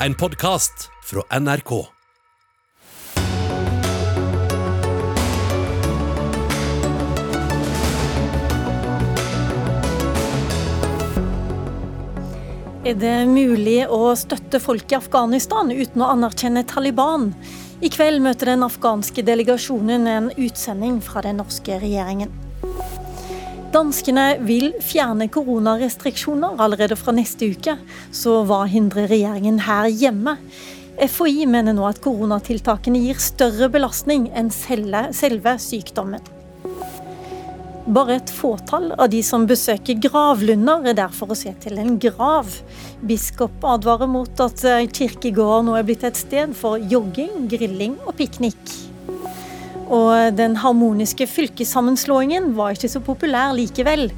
[0.00, 1.86] en podkast fra NRK.
[12.86, 17.32] Er det mulig å støtte folk i Afghanistan uten å anerkjenne Taliban?
[17.80, 22.45] I kveld møter den afghanske delegasjonen en utsending fra den norske regjeringen.
[23.74, 27.74] Danskene vil fjerne koronarestriksjoner allerede fra neste uke.
[28.14, 30.36] Så hva hindrer regjeringen her hjemme?
[30.96, 36.22] FHI mener nå at koronatiltakene gir større belastning enn selve sykdommen.
[37.86, 41.98] Bare et fåtall av de som besøker gravlunder, er der for å se til en
[42.02, 42.48] grav.
[43.06, 44.64] Biskop advarer mot at
[44.96, 48.76] kirkegården nå er blitt et sted for jogging, grilling og piknik.
[49.86, 54.08] Og den harmoniske fylkessammenslåingen var ikke så populær likevel.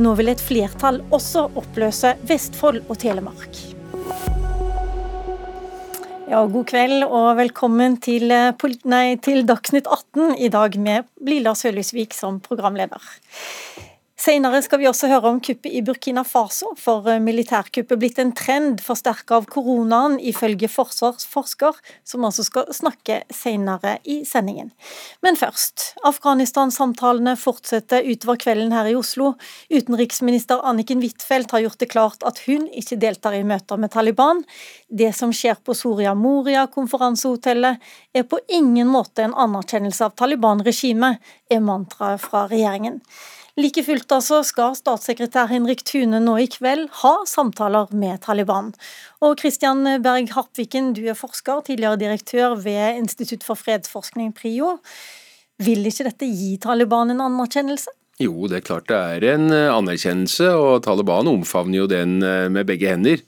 [0.00, 3.60] Nå vil et flertall også oppløse Vestfold og Telemark.
[6.28, 12.12] Ja, god kveld og velkommen til, nei, til Dagsnytt 18 i dag med Lilla Sølhusvik
[12.16, 13.00] som programleder.
[14.18, 18.32] Senere skal vi også høre om kuppet i Burkina Faso, for eh, militærkuppet blitt en
[18.34, 24.72] trend forsterket av koronaen, ifølge forsvarsforsker, som altså skal snakke senere i sendingen.
[25.22, 29.36] Men først, Afghanistan-samtalene fortsetter utover kvelden her i Oslo.
[29.70, 34.42] Utenriksminister Anniken Huitfeldt har gjort det klart at hun ikke deltar i møter med Taliban.
[34.90, 37.78] Det som skjer på Soria Moria, konferansehotellet,
[38.10, 42.98] er på ingen måte en anerkjennelse av Taliban-regimet, er mantraet fra regjeringen.
[43.58, 48.70] Like fullt altså skal statssekretær Henrik Thune nå i kveld ha samtaler med Taliban.
[49.18, 54.76] Og Christian Berg Harpviken, du er forsker, tidligere direktør ved Institutt for fredsforskning, PRIO.
[55.66, 57.90] Vil ikke dette gi Taliban en anerkjennelse?
[58.22, 62.46] Jo, det er klart det er en eh, anerkjennelse, og Taliban omfavner jo den eh,
[62.50, 63.22] med begge hender.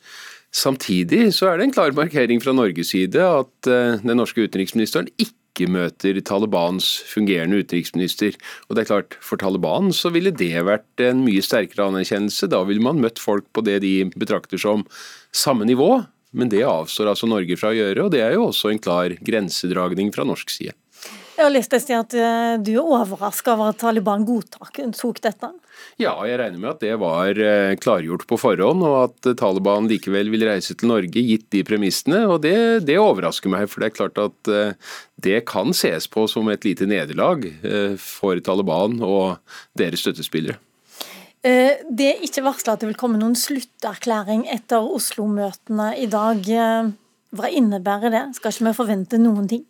[0.50, 5.10] Samtidig så er det en klar markering fra Norges side at eh, den norske utenriksministeren
[5.14, 8.36] ikke ikke møter Talibans fungerende utenriksminister.
[8.68, 12.48] Og det er klart, For Taliban så ville det vært en mye sterkere anerkjennelse.
[12.50, 14.86] Da ville man møtt folk på det de betrakter som
[15.32, 16.00] samme nivå.
[16.32, 19.16] Men det avstår altså Norge fra å gjøre, og det er jo også en klar
[19.18, 20.76] grensedragning fra norsk side.
[21.40, 25.22] Jeg har lyst til å si at eh, du er overraska over at Taliban godtok
[25.24, 25.48] dette?
[26.00, 30.30] Ja, jeg regner med at det var eh, klargjort på forhånd, og at Taliban likevel
[30.32, 32.22] vil reise til Norge gitt de premissene.
[32.26, 36.24] og det, det, overrasker meg, for det er klart at eh, det kan ses på
[36.30, 37.44] som et lite nederlag
[38.00, 39.36] for Taliban og
[39.76, 40.56] deres støttespillere.
[41.40, 46.48] Det er ikke varsla at det vil komme noen slutterklæring etter Oslo-møtene i dag.
[47.36, 48.22] Hva innebærer det?
[48.38, 49.66] Skal ikke vi forvente noen ting?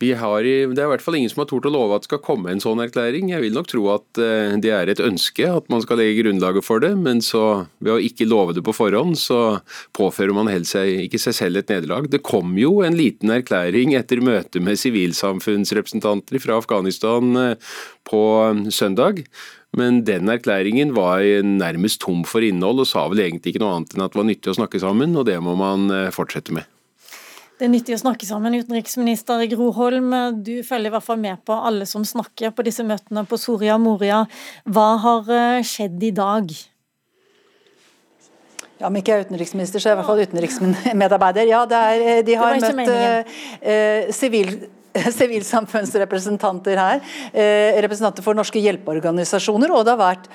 [0.00, 2.22] Har, det er i hvert fall ingen som har tort å love at det skal
[2.24, 3.28] komme en sånn erklæring.
[3.34, 6.64] Jeg vil nok tro at eh, det er et ønske at man skal legge grunnlaget
[6.64, 9.60] for det, men så ved å ikke love det på forhånd, så
[9.96, 12.08] påfører man helt seg, ikke seg selv et nederlag.
[12.08, 17.78] Det kom jo en liten erklæring etter møte med sivilsamfunnsrepresentanter fra Afghanistan eh,
[18.08, 19.20] på eh, søndag.
[19.76, 23.94] Men den erklæringen var nærmest tom for innhold og sa vel egentlig ikke noe annet
[23.94, 26.79] enn at det var nyttig å snakke sammen, og det må man fortsette med.
[27.60, 28.54] Det er nyttig å snakke sammen.
[28.56, 32.86] Utenriksminister Gro Holm, du følger i hvert fall med på alle som snakker på disse
[32.88, 34.22] møtene på Soria Moria.
[34.64, 36.54] Hva har eh, skjedd i dag?
[38.78, 41.50] Ja, Om ikke jeg er utenriksminister, så er jeg i hvert fall utenriksmedarbeider.
[41.52, 44.54] Ja, er, eh, De har møtt sivil...
[44.64, 44.76] Uh,
[45.20, 46.96] sivilsamfunnsrepresentanter her,
[47.78, 50.26] representanter for norske hjelpeorganisasjoner, og det har vært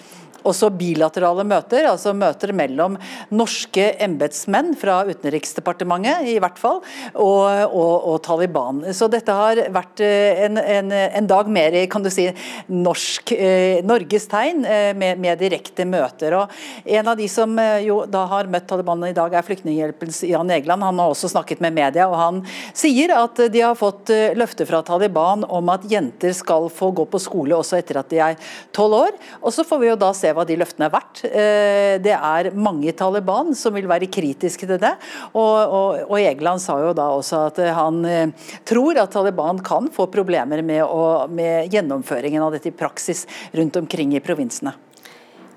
[0.46, 2.98] også bilaterale møter, altså møter mellom
[3.34, 6.82] norske embetsmenn fra Utenriksdepartementet i hvert fall,
[7.14, 8.84] og, og, og Taliban.
[8.96, 12.28] Så dette har vært eh, en, en, en, dag mer i kan du si,
[12.72, 16.38] norsk, eh, Norges tegn, eh, med, med, direkte møter.
[16.40, 16.54] Og
[16.86, 20.52] En av de som eh, jo da har møtt Taliban i dag, er Flyktninghjelpens Jan
[20.54, 20.86] Egeland.
[20.86, 22.44] Han har også snakket med media, og han
[22.76, 27.08] sier at de har fått eh, løfte fra Taliban om at jenter skal få gå
[27.10, 28.40] på skole også etter at de er
[28.76, 29.18] tolv år.
[29.42, 31.24] Og Så får vi jo da se hva de løftene er verdt.
[31.26, 34.94] Eh, det er mange i Taliban som vil være kritiske til det.
[35.34, 39.90] Og, og, og Egeland sa jo da også at han eh, tror at Taliban kan
[39.94, 44.76] få problemer med, å, med gjennomføringen av dette i praksis rundt omkring i provinsene.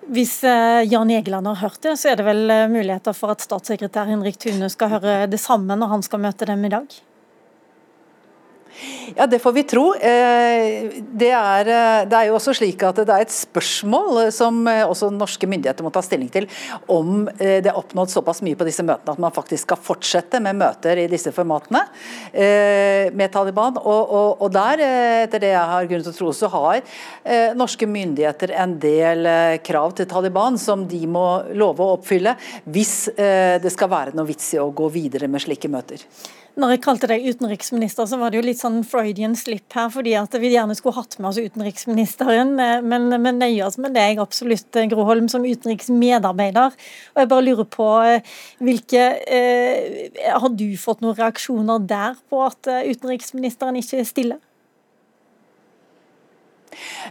[0.08, 4.08] Hvis eh, Jan Egeland har hørt det, så er det vel muligheter for at statssekretær
[4.08, 6.98] Henrik Thune skal høre det samme når han skal møte dem i dag?
[9.16, 9.94] Ja, Det får vi tro.
[9.94, 14.30] Eh, det er, eh, det er, jo også slik at det er et spørsmål eh,
[14.34, 16.46] som også norske myndigheter må ta stilling til,
[16.88, 20.58] om det er oppnådd såpass mye på disse møtene at man faktisk skal fortsette med
[20.60, 21.80] møter i disse formatene
[23.18, 23.78] med Taliban.
[23.80, 24.82] Og, og, og der,
[25.24, 29.28] etter det jeg har grunn til å tro, så har norske myndigheter en del
[29.66, 31.26] krav til Taliban som de må
[31.58, 32.36] love å oppfylle
[32.68, 36.04] hvis det skal være noe vits i å gå videre med slike møter.
[36.58, 40.16] Når jeg kalte deg utenriksminister, så var det jo litt sånn Freudian slip her, fordi
[40.18, 44.18] at vi gjerne skulle hatt med oss utenriksministeren, eh, men, men nøye oss med deg
[44.18, 46.74] absolutt, Groholm, som utenriksmedarbeider.
[47.14, 48.34] Og jeg bare lurer på eh,
[48.64, 54.42] hvilke eh, Har du fått noen reaksjoner der på at utenriksministeren ikke stiller?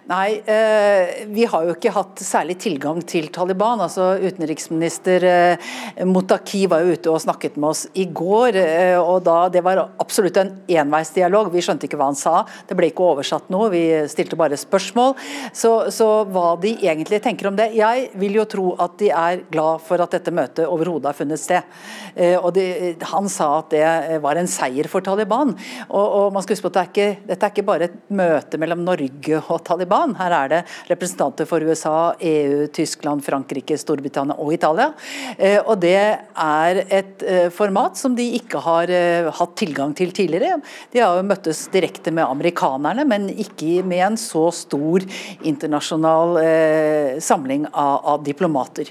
[0.07, 3.81] Nei, eh, vi har jo ikke hatt særlig tilgang til Taliban.
[3.83, 5.65] altså Utenriksminister eh,
[6.07, 8.55] Motaki var jo ute og snakket med oss i går.
[8.55, 11.51] Eh, og da, Det var absolutt en enveisdialog.
[11.51, 12.45] Vi skjønte ikke hva han sa.
[12.67, 15.15] Det ble ikke oversatt noe, vi stilte bare spørsmål.
[15.51, 19.43] Så, så hva de egentlig tenker om det Jeg vil jo tro at de er
[19.51, 21.67] glad for at dette møtet overhodet har funnet sted.
[22.39, 25.51] Og de, Han sa at det var en seier for Taliban.
[25.89, 27.99] Og, og man skal huske på at det er ikke, Dette er ikke bare et
[28.13, 30.15] møte mellom Norge og Taliban.
[30.17, 30.61] Her er det
[30.91, 34.91] representanter for USA, EU, Tyskland, Frankrike, Storbritannia og Italia.
[35.37, 40.13] Eh, og Det er et eh, format som de ikke har eh, hatt tilgang til
[40.15, 40.59] tidligere.
[40.93, 45.03] De har jo møttes direkte med amerikanerne, men ikke med en så stor
[45.45, 46.37] internasjonal
[47.23, 48.89] samling av, diplomater.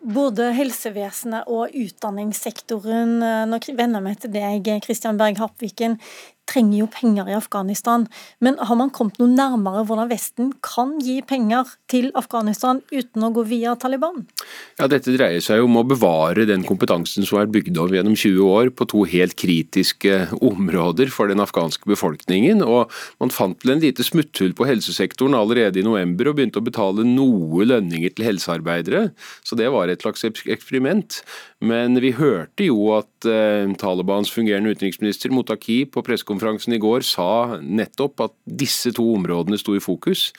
[0.00, 3.18] Både helsevesenet og utdanningssektoren,
[3.50, 5.98] nå vender vi til deg, Kristian Berg Hapviken,
[6.50, 8.06] trenger jo penger i Afghanistan.
[8.42, 13.32] Men har man kommet noe nærmere hvordan Vesten kan gi penger til Afghanistan uten å
[13.34, 14.24] gå via Taliban?
[14.80, 18.16] Ja, Dette dreier seg jo om å bevare den kompetansen som er bygd opp gjennom
[18.18, 22.64] 20 år på to helt kritiske områder for den afghanske befolkningen.
[22.66, 22.90] og
[23.22, 27.06] Man fant vel en lite smutthull på helsesektoren allerede i november og begynte å betale
[27.06, 29.10] noe lønninger til helsearbeidere.
[29.46, 31.20] Så det var et slags eksperiment.
[31.60, 37.58] Men vi hørte jo at eh, Talibans fungerende utenriksminister Motaki på pressekonferansen i går sa
[37.60, 40.30] nettopp at disse to områdene sto i fokus.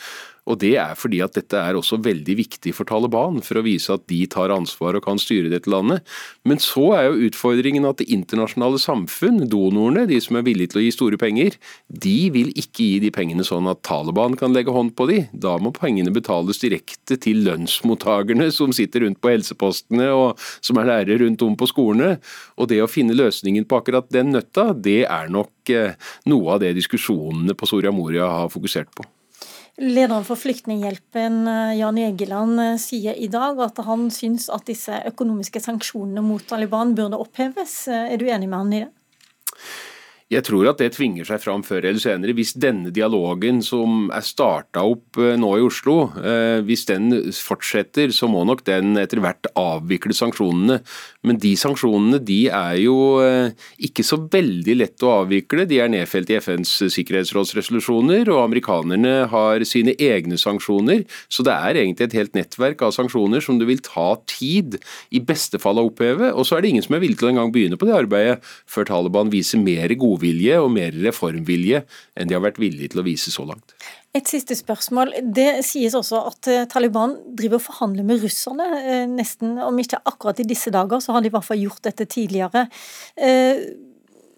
[0.50, 3.94] Og Det er fordi at dette er også veldig viktig for Taliban, for å vise
[3.94, 6.02] at de tar ansvar og kan styre dette landet.
[6.48, 10.82] Men så er jo utfordringen at det internasjonale samfunn, donorene, de som er villige til
[10.82, 14.74] å gi store penger, de vil ikke gi de pengene sånn at Taliban kan legge
[14.74, 15.20] hånd på de.
[15.32, 20.90] Da må pengene betales direkte til lønnsmottakerne som sitter rundt på helsepostene og som er
[20.90, 22.18] lærere rundt om på skolene.
[22.58, 25.98] Og det å finne løsningen på akkurat den nøtta, det er nok eh,
[26.32, 29.06] noe av det diskusjonene på Soria Moria har fokusert på.
[29.80, 34.92] Lederen for Flyktninghjelpen, eh, Jan Egeland, eh, sier i dag at han syns at disse
[35.08, 37.88] økonomiske sanksjonene mot Taliban burde oppheves.
[37.88, 38.92] Eh, er du enig med han i det?
[40.32, 42.32] Jeg tror at det tvinger seg fram før eller senere.
[42.38, 48.14] Hvis denne dialogen som er starta opp eh, nå i Oslo, eh, hvis den fortsetter,
[48.16, 50.78] så må nok den etter hvert avvikle sanksjonene.
[51.28, 52.96] Men de sanksjonene de er jo
[53.26, 53.52] eh,
[53.84, 55.66] ikke så veldig lett å avvikle.
[55.68, 61.04] De er nedfelt i FNs sikkerhetsrådsresolusjoner, og amerikanerne har sine egne sanksjoner.
[61.28, 64.80] Så det er egentlig et helt nettverk av sanksjoner som det vil ta tid,
[65.12, 66.32] i beste fall å oppheve.
[66.32, 68.40] Og så er det ingen som er villig til å engang begynne på det arbeidet
[68.70, 71.84] før Taliban viser mer gode godvilje og mer reformvilje
[72.16, 73.74] enn de har vært villige til å vise så langt.
[74.14, 75.14] Et siste spørsmål.
[75.24, 78.68] Det sies også at eh, Taliban driver og forhandler med russerne.
[78.82, 81.84] Eh, nesten, Om ikke akkurat i disse dager, så har de i hvert fall gjort
[81.88, 82.68] dette tidligere.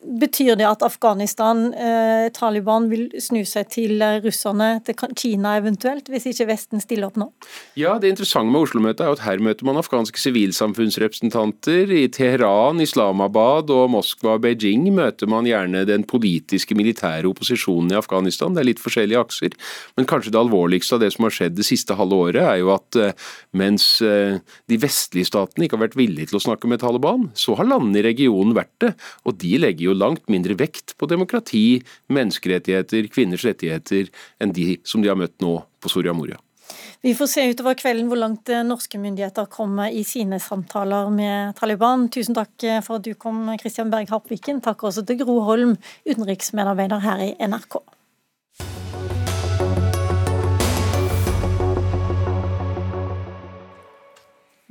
[0.04, 6.08] Eh, Betyr det at Afghanistan, eh, Taliban, vil snu seg til russerne, til Kina eventuelt,
[6.10, 7.32] hvis ikke Vesten stiller opp nå?
[7.76, 11.90] Ja, Det interessante med Oslo-møtet er at her møter man afghanske sivilsamfunnsrepresentanter.
[11.90, 18.00] I Teheran, Islamabad og Moskva og Beijing møter man gjerne den politiske militære opposisjonen i
[18.00, 18.54] Afghanistan.
[18.54, 19.52] Det er litt forskjellige akser.
[19.96, 22.74] Men kanskje det alvorligste av det som har skjedd det siste halve året, er jo
[22.74, 23.14] at eh,
[23.54, 27.56] mens eh, de vestlige statene ikke har vært villige til å snakke med Taliban, så
[27.56, 28.94] har landene i regionen vært det.
[29.26, 31.82] Og de legger jo langt mindre vekt på demokrati,
[32.14, 34.10] menneskerettigheter, kvinners rettigheter
[34.44, 36.40] enn de som de har møtt nå på Soria Moria.
[37.04, 41.58] Vi får se utover kvelden hvor langt eh, norske myndigheter kommer i sine samtaler med
[41.60, 42.08] Taliban.
[42.14, 44.62] Tusen takk eh, for at du kom, Christian Berg Harpviken.
[44.64, 45.76] Takk også til Gro Holm,
[46.08, 47.82] utenriksmedarbeider her i NRK.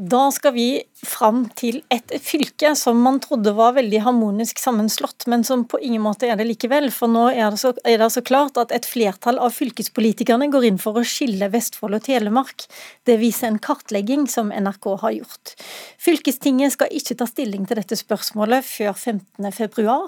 [0.03, 0.67] Da skal vi
[1.03, 6.03] fram til et fylke som man trodde var veldig harmonisk sammenslått, men som på ingen
[6.05, 6.91] måte er det likevel.
[6.95, 10.69] For nå er det så, er det så klart at et flertall av fylkespolitikerne går
[10.69, 12.67] inn for å skille Vestfold og Telemark.
[13.09, 15.55] Det viser en kartlegging som NRK har gjort.
[16.03, 19.99] Fylkestinget skal ikke ta stilling til dette spørsmålet før 15.2,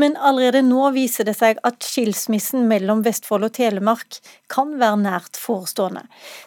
[0.00, 5.36] men allerede nå viser det seg at skilsmissen mellom Vestfold og Telemark kan være nært
[5.40, 6.06] forestående.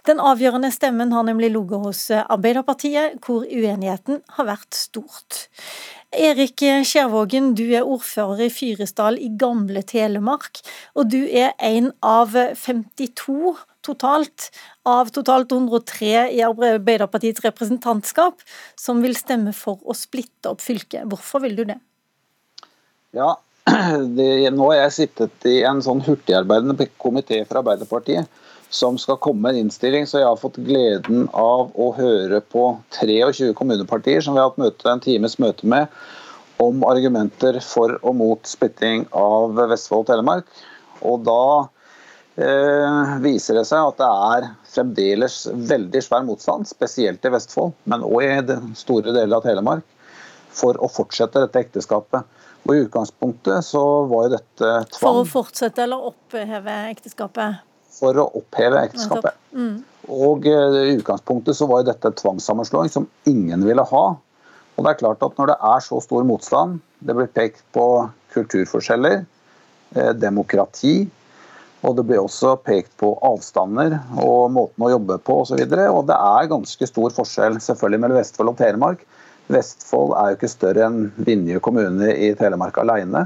[0.10, 5.48] Den avgjørende stemmen har nemlig ligget hos Arbeiderpartiet, hvor uenighet uenigheten har vært stort.
[6.13, 10.62] Erik Skjervågen, du er ordfører i Fyresdal i gamle Telemark,
[10.96, 14.52] og du er en av 52 totalt,
[14.86, 18.40] av totalt 103 i Arbeiderpartiets representantskap,
[18.80, 21.08] som vil stemme for å splitte opp fylket.
[21.10, 21.80] Hvorfor vil du det?
[23.13, 23.36] Ja,
[24.18, 28.30] det, nå har jeg sittet i en sånn hurtigarbeidende komité for Arbeiderpartiet
[28.74, 30.08] som skal komme med en innstilling.
[30.08, 32.65] Så jeg har fått gleden av å høre på
[32.98, 35.92] 23 kommunepartier som vi har hatt møte, en times møte med,
[36.63, 40.50] om argumenter for og mot splitting av Vestfold og Telemark.
[41.06, 41.44] Og da
[42.42, 48.06] eh, viser det seg at det er fremdeles veldig svær motstand, spesielt i Vestfold, men
[48.08, 49.86] òg i den store deler av Telemark,
[50.53, 52.25] for å fortsette dette ekteskapet.
[52.63, 54.98] Og I utgangspunktet så var jo dette tvang.
[54.98, 57.62] For å fortsette eller oppheve ekteskapet?
[57.94, 59.38] For å oppheve ekteskapet.
[59.54, 59.82] Mm.
[60.12, 64.06] Og eh, I utgangspunktet så var jo dette tvangssammenslåing som ingen ville ha.
[64.74, 67.88] Og det er klart at Når det er så stor motstand, det blir pekt på
[68.34, 69.26] kulturforskjeller,
[69.96, 71.04] eh, demokrati,
[71.84, 75.58] og det blir også pekt på avstander og måten å jobbe på osv.
[75.60, 79.04] Og, så og det er ganske stor forskjell selvfølgelig mellom Vestfold og Telemark.
[79.52, 83.26] Vestfold er jo ikke større enn Vinje kommune i Telemark alene.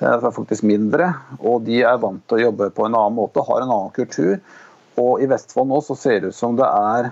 [0.00, 1.10] Det er faktisk mindre,
[1.44, 4.38] og de er vant til å jobbe på en annen måte, har en annen kultur.
[5.00, 7.10] Og i Vestfold nå så ser det ut som det er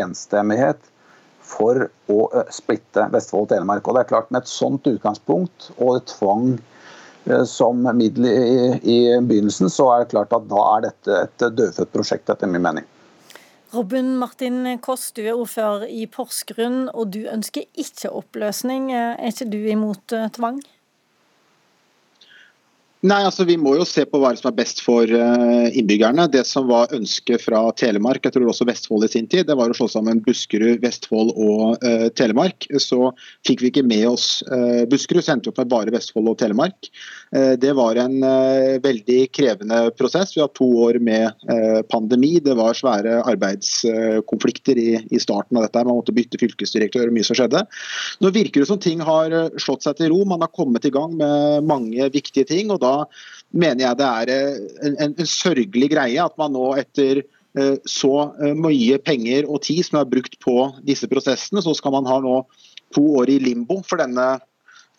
[0.00, 0.80] enstemmighet
[1.44, 2.20] for å
[2.52, 3.84] splitte Vestfold og Telemark.
[3.84, 6.54] Og det er klart Med et sånt utgangspunkt og et tvang
[7.44, 11.92] som middel i, i begynnelsen, så er det klart at da er dette et dødfødt
[11.92, 12.88] prosjekt, etter min mening.
[13.74, 18.88] Robin Martin Koss, du er ordfører i Porsgrunn, og du ønsker ikke oppløsning.
[18.96, 20.62] Er ikke du imot tvang?
[23.00, 26.26] Nei, altså Vi må jo se på hva som er best for eh, innbyggerne.
[26.28, 29.72] Det som var ønsket fra Telemark, jeg tror også Vestfold i sin tid, det var
[29.72, 32.66] å slå sammen Buskerud, Vestfold og uh, Telemark.
[32.76, 33.08] Så
[33.48, 36.90] fikk vi ikke med oss uh, Buskerud, så endte opp med bare Vestfold og Telemark.
[37.32, 38.18] Uh, det var en
[38.84, 40.34] veldig krevende prosess.
[40.36, 41.40] Vi har to år med
[41.88, 42.34] pandemi.
[42.44, 45.86] Det var svære arbeidskonflikter i, i, starten av dette.
[45.88, 47.64] Man måtte bytte fylkesdirektør og mye som skjedde.
[48.20, 50.20] Nå virker det som ting har slått seg til ro.
[50.28, 52.68] Man har kommet i gang med mange viktige ting.
[52.70, 52.89] og da
[53.50, 57.76] mener jeg det er eh, en, en, en sørgelig greie at man nå etter eh,
[57.88, 60.56] så eh, mye penger og tid som er brukt på
[60.86, 62.40] disse prosessene, så skal man ha nå
[62.94, 64.32] to år i limbo for denne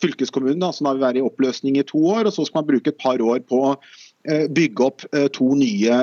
[0.02, 2.26] fylkeskommunen, da, som da vil være i oppløsning i to år.
[2.26, 3.76] og Så skal man bruke et par år på å
[4.54, 6.00] bygge opp to nye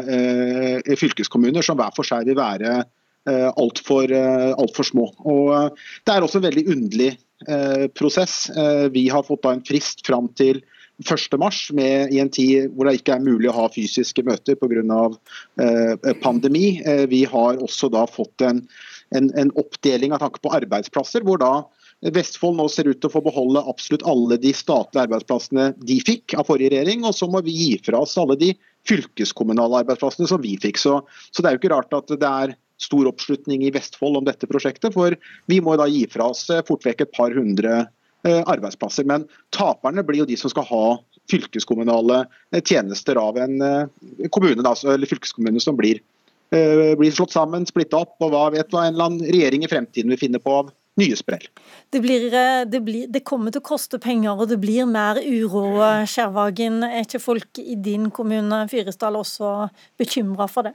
[1.00, 2.76] fylkeskommuner, som hver for seg vil være
[3.59, 5.09] altfor alt for små.
[5.26, 5.75] Og
[6.07, 7.11] Det er også en veldig underlig
[7.99, 8.37] prosess.
[8.95, 10.62] Vi har fått da en frist fram til
[11.05, 15.00] 1.3, i en tid hvor det ikke er mulig å ha fysiske møter pga.
[15.62, 16.81] Eh, pandemi.
[16.83, 18.64] Eh, vi har også da fått en,
[19.14, 21.52] en, en oppdeling av tanke på arbeidsplasser, hvor da
[22.14, 26.37] Vestfold nå ser ut til å få beholde absolutt alle de statlige arbeidsplassene de fikk
[26.38, 28.52] av forrige regjering, og så må vi gi fra oss alle de
[28.87, 30.78] fylkeskommunale arbeidsplassene som vi fikk.
[30.78, 31.00] Så,
[31.35, 34.47] så det er jo ikke rart at det er stor oppslutning i Vestfold om dette
[34.47, 35.17] prosjektet, for
[35.50, 37.88] vi må da gi fra oss eh, fort vekk et par hundre
[38.26, 39.06] arbeidsplasser.
[39.08, 40.84] Men taperne blir jo de som skal ha
[41.30, 46.00] fylkeskommunale eh, tjenester av en eh, kommune, eller fylkeskommune som blir,
[46.48, 50.14] blir slått sammen, splitta opp, og hva vet hva en eller annen regjering i fremtiden
[50.14, 51.44] vil finne på av nye sprell.
[51.92, 52.80] Det, det,
[53.12, 55.66] det, kommer til å koste penger, og det blir mer uro.
[56.08, 59.68] Skjervagen, er ikke folk i din kommune Fyresdal også
[60.00, 60.75] bekymra for det?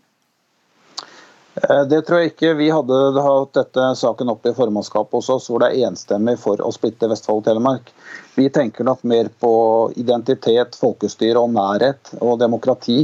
[1.56, 2.54] Eh, det tror jeg ikke.
[2.58, 6.62] Vi hadde hatt dette saken opp i formannskapet hos oss, hvor det er enstemmig for
[6.62, 7.92] å splitte Vestfold og Telemark.
[8.34, 9.54] Vi tenker nok mer på
[10.02, 13.04] identitet, folkestyre og nærhet og demokrati.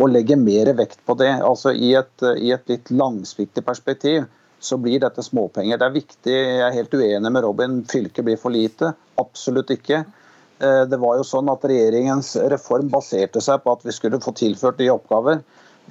[0.00, 1.34] Og legger mer vekt på det.
[1.44, 4.24] Altså I et, i et litt langsiktig perspektiv
[4.62, 5.78] så blir dette småpenger.
[5.78, 8.94] Det er viktig, Jeg er helt uenig med Robin, fylket blir for lite.
[9.20, 10.04] Absolutt ikke.
[10.62, 14.32] Eh, det var jo sånn at Regjeringens reform baserte seg på at vi skulle få
[14.38, 15.42] tilført nye oppgaver.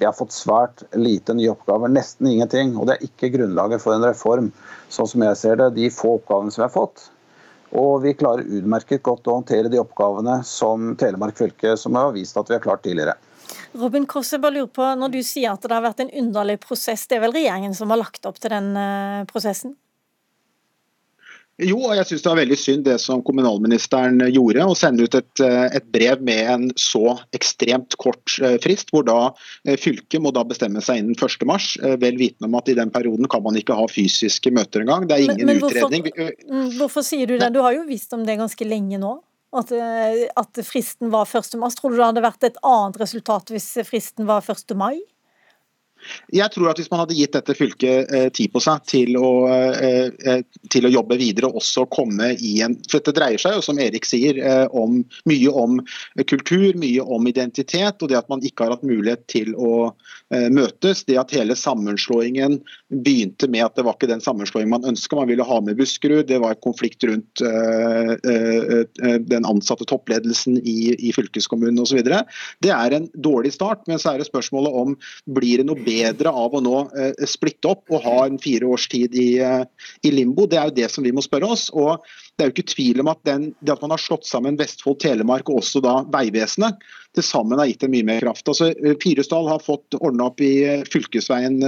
[0.02, 2.72] Vi har fått svært lite nye oppgaver, nesten ingenting.
[2.74, 4.48] Og det er ikke grunnlaget for en reform,
[4.90, 7.04] sånn som jeg ser det, de få oppgavene som vi har fått.
[7.78, 12.34] Og vi klarer utmerket godt å håndtere de oppgavene som Telemark fylke, som har vist
[12.34, 13.14] at vi har klart tidligere.
[13.78, 17.06] Robin Kosse, bare lurer på, Når du sier at det har vært en underlig prosess,
[17.06, 19.76] det er vel regjeringen som har lagt opp til den eh, prosessen?
[21.66, 25.16] Jo, og jeg syns det var veldig synd det som kommunalministeren gjorde, å sende ut
[25.18, 29.18] et, eh, et, brev med en så ekstremt kort eh, frist, hvor da
[29.66, 33.28] eh, fylket må da bestemme seg innen 1.3, vel vitende om at i den perioden
[33.30, 35.06] kan man ikke ha fysiske møter engang.
[35.08, 36.34] Det er ingen men, men hvorfor, utredning.
[36.48, 37.52] Mm, hvorfor sier du det?
[37.54, 39.18] Du har jo visst om det ganske lenge nå?
[39.52, 41.58] At, at fristen var 1.
[41.60, 41.74] mars.
[41.76, 44.72] Tror du det hadde vært et annet resultat hvis fristen var 1.
[44.80, 45.02] mai?
[46.32, 49.32] Jeg tror at hvis man hadde gitt dette fylket eh, tid på seg til å,
[49.52, 50.42] eh, eh,
[50.72, 53.78] til å, jobbe videre og også komme i en For dette dreier seg jo, som
[53.80, 54.36] Erik sier,
[54.76, 55.78] om, mye om
[56.28, 58.02] kultur, mye om identitet.
[58.02, 59.92] Og det at man ikke har hatt mulighet til å
[60.52, 61.02] møtes.
[61.08, 62.58] Det at hele sammenslåingen
[63.04, 65.16] begynte med at det var ikke den sammenslåingen man ønska.
[65.16, 66.26] Man ville ha med Buskerud.
[66.28, 67.42] Det var konflikt rundt
[69.32, 72.00] den ansatte toppledelsen i, i fylkeskommunen osv.
[72.02, 73.84] Det er en dårlig start.
[73.90, 74.96] Men så er det spørsmålet om
[75.36, 78.68] blir det noe bedre bedre av å nå eh, splitte opp og ha en fire
[78.74, 79.64] års tid i, eh,
[80.02, 80.46] i, limbo?
[80.48, 81.68] Det er jo det som vi må spørre oss.
[81.72, 82.04] og
[82.36, 85.00] Det er jo ikke tvil om at den, det at man har slått sammen Vestfold,
[85.02, 88.46] Telemark og også da Vegvesenet, til sammen har gitt dem mye mer kraft.
[88.48, 90.52] Altså, eh, Fyresdal har fått ordna opp i
[90.88, 91.58] fylkesveien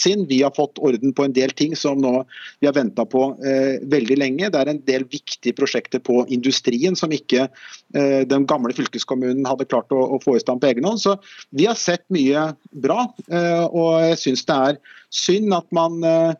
[0.00, 0.24] sin.
[0.30, 2.22] Vi har fått orden på en del ting som nå
[2.62, 4.48] vi har venta på eh, veldig lenge.
[4.48, 9.68] Det er en del viktige prosjekter på industrien som ikke eh, den gamle fylkeskommunen hadde
[9.68, 11.04] klart å, å få i stand på egen hånd.
[11.04, 11.18] Så
[11.52, 13.10] vi har sett mye bra.
[13.28, 14.78] Eh, Eh, og jeg syns det er
[15.14, 16.34] synd at man eh,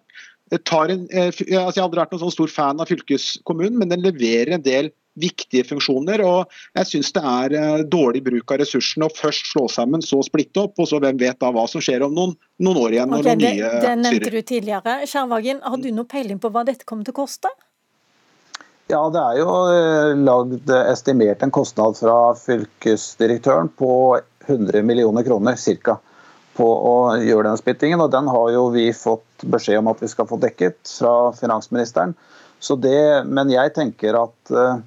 [0.55, 4.05] en eh, altså Jeg har aldri vært noen sånn stor fan av fylkeskommunen, men den
[4.05, 6.23] leverer en del viktige funksjoner.
[6.23, 10.63] og Jeg syns det er dårlig bruk av ressursene å først slå sammen, så splitte
[10.69, 13.17] opp, og så hvem vet da hva som skjer om noen, noen år igjen.
[13.19, 15.01] Okay, det, det nevnte du tidligere.
[15.11, 17.51] Kjærvagen, har du noe peiling på hva dette kommer til å koste?
[18.89, 19.55] Ja, Det er jo
[20.25, 23.91] lagd, estimert en kostnad fra fylkesdirektøren på
[24.47, 25.99] 100 millioner kroner ca
[26.59, 28.03] på å gjøre den splittingen.
[28.03, 32.15] og Den har jo vi fått beskjed om at vi skal få dekket fra finansministeren.
[32.83, 34.81] Det, men jeg tenker at uh,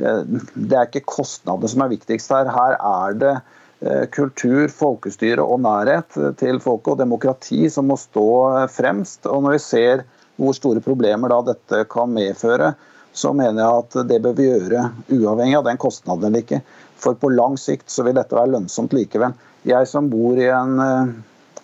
[0.00, 2.48] det er ikke kostnadene som er viktigst her.
[2.48, 8.30] Her er det uh, kultur, folkestyre og nærhet til folket og demokrati som må stå
[8.72, 9.28] fremst.
[9.28, 10.06] Og når vi ser
[10.40, 12.72] hvor store problemer dette kan medføre,
[13.12, 16.62] så mener jeg at det bør vi gjøre uavhengig av den kostnaden eller ikke.
[17.00, 19.34] For på lang sikt så vil dette være lønnsomt likevel.
[19.68, 21.14] Jeg som bor i en, en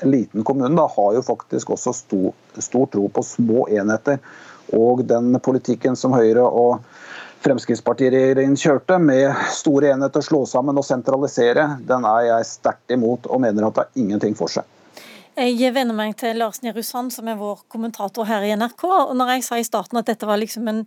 [0.00, 4.20] eh, liten kommune, da, har jo faktisk også stor, stor tro på små enheter.
[4.76, 6.80] Og den politikken som Høyre og
[7.44, 13.44] Fremskrittspartiregjeringen kjørte, med store enheter, slå sammen og sentralisere, den er jeg sterkt imot og
[13.44, 14.66] mener at det har ingenting for seg.
[15.36, 18.84] Jeg venner meg til Lars Nehru Sand, som er vår kommentator her i NRK.
[18.88, 20.78] og når jeg sa i starten at dette var liksom en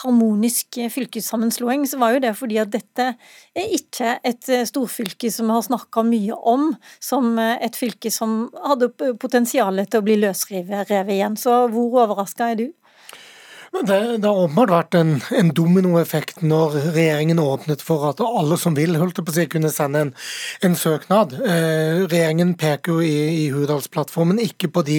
[0.00, 3.10] harmonisk fylkessammenslåing, så var jo det fordi at dette
[3.52, 6.70] er ikke et storfylke som vi har snakka mye om,
[7.04, 8.88] som et fylke som hadde
[9.20, 11.36] potensial til å bli løsrevet igjen.
[11.36, 12.68] Så hvor overraska er du?
[13.68, 18.72] Det, det har åpenbart vært en, en dominoeffekt når regjeringen åpnet for at alle som
[18.76, 20.12] vil, holdt på å si, kunne sende en,
[20.64, 21.34] en søknad.
[21.36, 24.96] Eh, regjeringen peker jo i, i Hurdalsplattformen ikke på de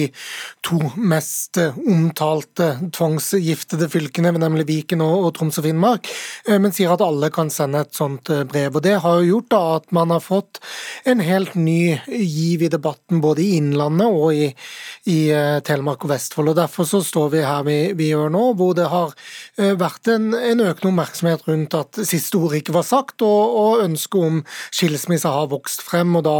[0.66, 6.06] to mest omtalte tvangsgiftede fylkene, nemlig Viken og, og Troms og Finnmark,
[6.46, 8.78] eh, men sier at alle kan sende et sånt eh, brev.
[8.78, 10.62] Og Det har jo gjort da at man har fått
[11.10, 14.46] en helt ny giv i debatten både i Innlandet og i,
[15.10, 16.54] i eh, Telemark og Vestfold.
[16.54, 19.14] og Derfor så står vi her vi, vi gjør nå hvor det har
[19.58, 23.84] eh, vært en, en økende oppmerksomhet rundt at siste ord ikke var sagt, og, og
[23.86, 26.36] ønsket om skilsmisse har vokst frem, og da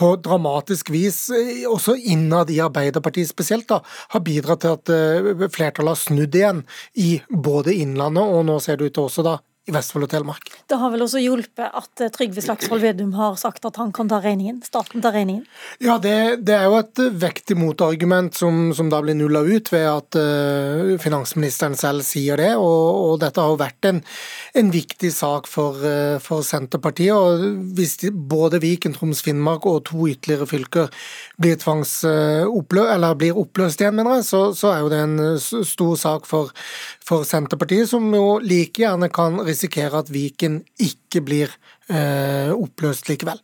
[0.00, 3.80] på dramatisk vis, eh, også innad i Arbeiderpartiet spesielt, da,
[4.14, 6.64] har bidratt til at eh, flertallet har snudd igjen
[6.98, 10.48] i både Innlandet og nå ser det ut til også da i Vestfold og Telemark.
[10.70, 14.08] Det har vel også hjulpet at eh, Trygve Slagsvold Vedum har sagt at han kan
[14.08, 14.62] ta regningen?
[14.64, 15.44] Staten tar regningen?
[15.84, 19.84] Ja, det, det er jo et vektig motargument som, som da blir nulla ut ved
[19.84, 22.54] at uh, finansministeren selv sier det.
[22.56, 24.00] Og, og dette har jo vært en,
[24.56, 27.12] en viktig sak for, uh, for, Senterpartiet.
[27.12, 30.88] og Hvis de, både Viken, Troms, Finnmark og to ytterligere fylker
[31.40, 35.20] blir tvangsoppløst, eller blir oppløst igjen, mener jeg, så, så er jo det en
[35.68, 36.50] stor sak for,
[37.04, 41.52] for Senterpartiet, som jo like gjerne kan risikere at Viken ikke blir
[41.90, 43.42] eh, oppløst likevel.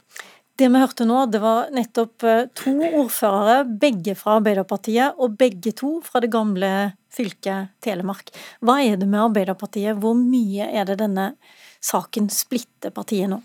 [0.57, 5.75] Det vi hørte nå, det var nettopp eh, to ordførere, begge fra Arbeiderpartiet, og begge
[5.77, 6.71] to fra det gamle
[7.12, 8.33] fylket Telemark.
[8.64, 9.99] Hva er det med Arbeiderpartiet?
[10.01, 11.35] Hvor mye er det denne
[11.83, 13.41] saken splitter partiet nå?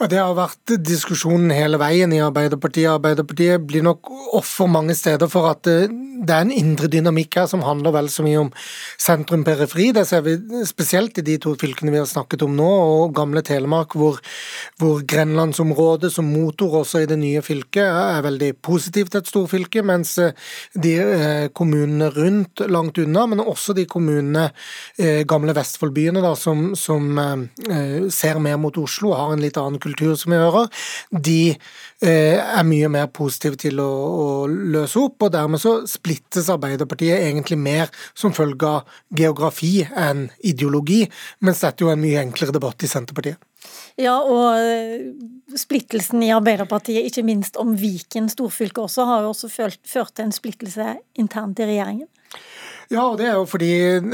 [0.00, 2.90] Ja, Det har vært diskusjonen hele veien i Arbeiderpartiet.
[2.96, 5.66] Arbeiderpartiet blir nok offer mange steder for at
[6.16, 8.50] det er en indre dynamikk her som handler vel så mye om
[9.02, 9.90] sentrum-periferi.
[9.96, 10.36] Det ser vi
[10.68, 14.20] spesielt i de to fylkene vi har snakket om nå, og gamle Telemark, hvor,
[14.80, 19.84] hvor Grenlandsområdet som motor også i det nye fylket er veldig positivt til et storfylke,
[19.86, 20.16] mens
[20.74, 24.48] de eh, kommunene rundt langt unna, men også de kommunene,
[24.98, 27.65] eh, gamle Vestfoldbyene, da, som, som eh,
[28.12, 30.68] ser mer mot Oslo har en litt annen kultur, som vi hører,
[31.10, 35.26] de eh, er mye mer positive til å, å, løse opp.
[35.26, 41.04] og Dermed så splittes Arbeiderpartiet egentlig mer som følge av geografi enn ideologi,
[41.44, 43.40] mens dette jo er en mye enklere debatt i Senterpartiet.
[43.98, 45.08] Ja, og eh,
[45.58, 50.36] splittelsen i Arbeiderpartiet, ikke minst om Viken storfylke også, har jo også ført til en
[50.36, 52.10] splittelse internt i regjeringen?
[52.86, 53.68] Ja, og det er jo fordi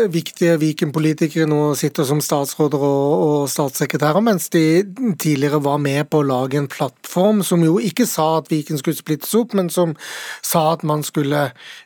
[0.09, 4.81] viktige Viken-politikere nå sitter som statsråder og, og, statssekretærer, mens de
[5.21, 8.97] tidligere var med på å lage en plattform som jo ikke sa at Viken skulle
[8.97, 9.93] splittes opp, men som
[10.41, 11.43] sa at man skulle,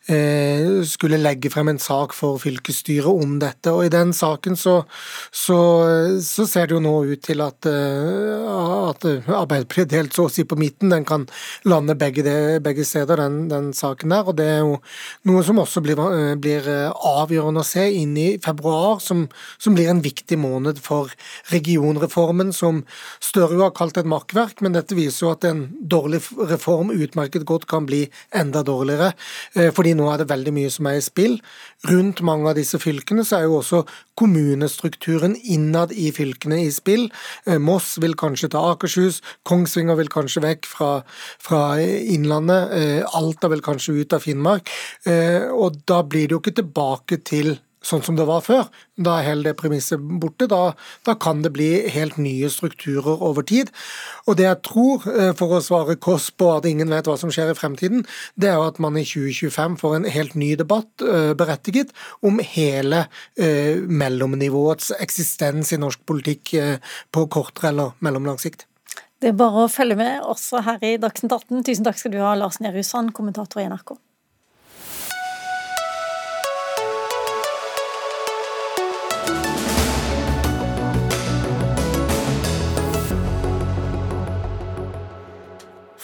[0.07, 3.75] eh, skulle legge frem en sak for fylkesstyret om dette.
[3.75, 4.77] Og i den saken så,
[5.35, 5.59] så,
[6.22, 10.46] så ser det jo nå ut til at, uh, at Arbeiderpartiet delt så å si
[10.46, 10.94] på midten.
[10.94, 11.27] Den kan
[11.66, 14.31] lande begge, det, begge steder, den, den, saken der.
[14.31, 14.79] Og det er jo
[15.27, 16.07] noe som også blir,
[16.38, 19.27] blir avgjørende å se inn i februar, som,
[19.59, 21.12] som blir en viktig måned for
[21.53, 22.85] regionreformen, som
[23.23, 27.67] Støre har kalt et makkverk, men dette viser jo at en dårlig reform utmerket godt
[27.71, 28.05] kan bli
[28.37, 29.12] enda dårligere,
[29.55, 31.39] eh, fordi nå er det veldig mye som er i spill.
[31.89, 33.85] Rundt mange av disse fylkene så er jo også
[34.17, 37.09] kommunestrukturen innad i fylkene i spill.
[37.47, 40.91] Eh, Moss vil kanskje ta Akershus, Kongsvinger vil kanskje vekk fra,
[41.43, 44.69] fra Innlandet, eh, Alta vil kanskje ut av Finnmark.
[45.57, 46.65] Og da blir det jo ikke tilbake
[47.24, 48.68] til sånn som det var før.
[48.98, 50.48] Da er hele det premisset borte.
[50.50, 50.74] Da,
[51.07, 53.72] da, kan det bli helt nye strukturer over tid.
[54.26, 57.33] Og det jeg tror, eh, for å svare Kåss på at ingen vet hva som
[57.33, 58.05] skjer i fremtiden,
[58.37, 61.92] det er jo at man i 2025 får en helt ny debatt, eh, berettiget,
[62.26, 63.07] om hele
[63.38, 66.55] eh, mellomnivåets eksistens i norsk politikk
[67.12, 68.66] på kortere eller mellomlang sikt.
[69.20, 71.64] Det er bare å følge med også her i Dagsnytt 18.
[71.64, 73.96] Tusen takk skal du ha, Lars Nehru Sand, kommentator i NRK.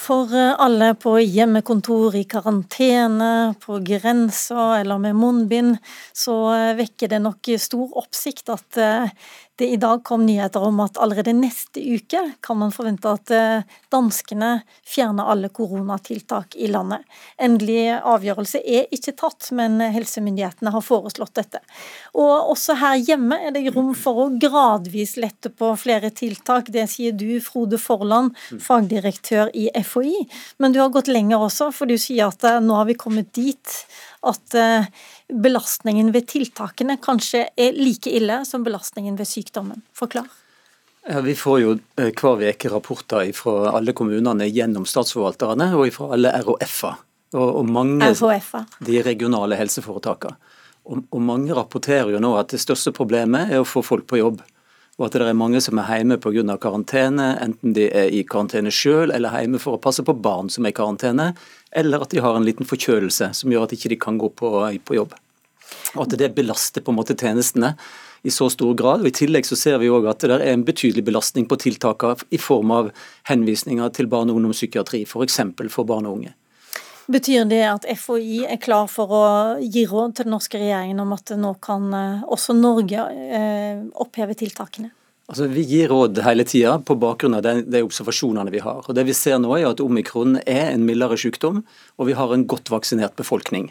[0.03, 5.77] For eh, alle på hjemmekontor, i karantene, på grensa eller med munnbind,
[6.17, 9.12] så eh, vekker det nok stor oppsikt at eh,
[9.61, 13.65] det i dag kom nyheter om at allerede neste uke kan man forvente at eh,
[13.93, 17.05] danskene fjerner alle koronatiltak i landet.
[17.37, 21.61] Endelig avgjørelse er ikke tatt, men helsemyndighetene har foreslått dette.
[22.17, 26.73] Og også her hjemme er det rom for å gradvis lette på flere tiltak.
[26.73, 30.25] Det sier du, Frode Forland, fagdirektør i FHI.
[30.62, 33.35] Men du har gått lenger også, for du sier at eh, nå har vi kommet
[33.37, 33.77] dit
[34.23, 34.87] at eh,
[35.33, 39.83] belastningen ved tiltakene kanskje er like ille som belastningen ved sykdommen.
[39.97, 40.29] Forklar.
[41.09, 46.13] Ja, vi får jo eh, hver uke rapporter fra alle kommunene gjennom statsforvalterne og fra
[46.15, 47.01] alle RHF-er.
[47.33, 48.11] Og, mange
[48.85, 50.37] de regionale helseforetakene.
[50.85, 54.43] Og, mange rapporterer jo nå at det største problemet er å få folk på jobb.
[55.03, 56.55] Og at det er mange som er hjemme pga.
[56.62, 60.65] karantene, enten de er i karantene selv eller hjemme for å passe på barn som
[60.65, 61.33] er i karantene,
[61.75, 64.53] eller at de har en liten forkjølelse som gjør at de ikke kan gå på,
[64.87, 65.17] på jobb.
[65.97, 67.75] Og at det belaster på en måte tjenestene
[68.23, 69.03] i så stor grad.
[69.03, 72.23] og I tillegg så ser vi også at det er en betydelig belastning på tiltakene
[72.31, 72.93] i form av
[73.27, 75.41] henvisninger til barne- og ungdomspsykiatri, f.eks.
[75.59, 76.37] For, for barn og unge.
[77.11, 79.23] Betyr det at FHI er klar for å
[79.59, 84.37] gi råd til den norske regjeringen om at nå kan eh, også Norge eh, oppheve
[84.38, 84.93] tiltakene?
[85.33, 88.85] Altså, Vi gir råd hele tida på bakgrunn av de, observasjonene vi har.
[88.87, 91.62] Og det vi ser nå er at Omikron er en mildere sykdom,
[91.99, 93.71] og vi har en godt vaksinert befolkning.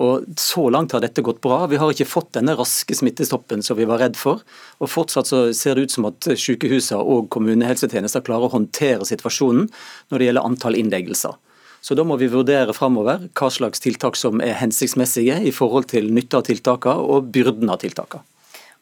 [0.00, 1.66] Og Så langt har dette gått bra.
[1.68, 4.40] Vi har ikke fått denne raske smittestoppen som vi var redd for.
[4.80, 9.68] Og Fortsatt så ser det ut som at sykehusene og kommunehelsetjenester klarer å håndtere situasjonen
[10.08, 11.36] når det gjelder antall innleggelser.
[11.82, 16.12] Så Da må vi vurdere framover hva slags tiltak som er hensiktsmessige i forhold til
[16.14, 18.22] nytte av tiltakene og byrden av tiltakene.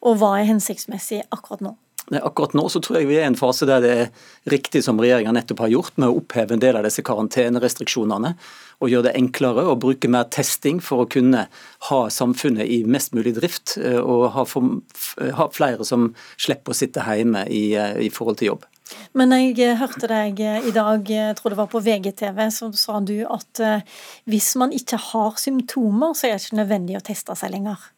[0.04, 1.74] Og hva er hensiktsmessig akkurat nå?
[2.18, 4.08] Akkurat nå så tror jeg vi er i en fase der det er
[4.50, 8.32] riktig som regjeringa nettopp har gjort, med å oppheve en del av disse karantenerestriksjonene.
[8.80, 11.44] Og gjøre det enklere og bruke mer testing for å kunne
[11.90, 13.76] ha samfunnet i mest mulig drift.
[13.78, 14.80] Eh, og ha, for,
[15.36, 18.66] ha flere som slipper å sitte hjemme i, eh, i forhold til jobb.
[19.14, 22.98] Men jeg eh, hørte deg i dag, jeg tror det var på VGTV, så sa
[23.04, 23.62] du at
[24.26, 27.90] hvis man ikke har symptomer, så er det ikke nødvendig å teste seg lenger.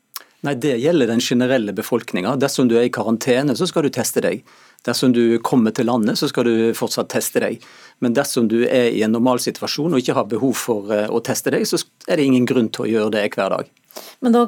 [0.42, 2.35] Nei, Det gjelder den generelle befolkninga.
[2.37, 4.42] Dersom du er i karantene, så skal du teste deg.
[4.83, 7.62] Dersom du kommer til landet, så skal du fortsatt teste deg.
[8.02, 11.22] Men dersom du er i en normal situasjon og ikke har behov for eh, å
[11.22, 11.78] teste deg, så
[12.09, 13.70] er det ingen grunn til å gjøre det hver dag.
[14.26, 14.42] Men da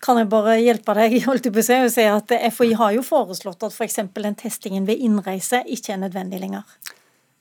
[0.00, 3.76] kan jeg bare hjelpe deg holdt på å si, at FHI har jo foreslått at
[3.76, 4.00] f.eks.
[4.08, 6.64] For den testingen ved innreise ikke er nødvendig lenger.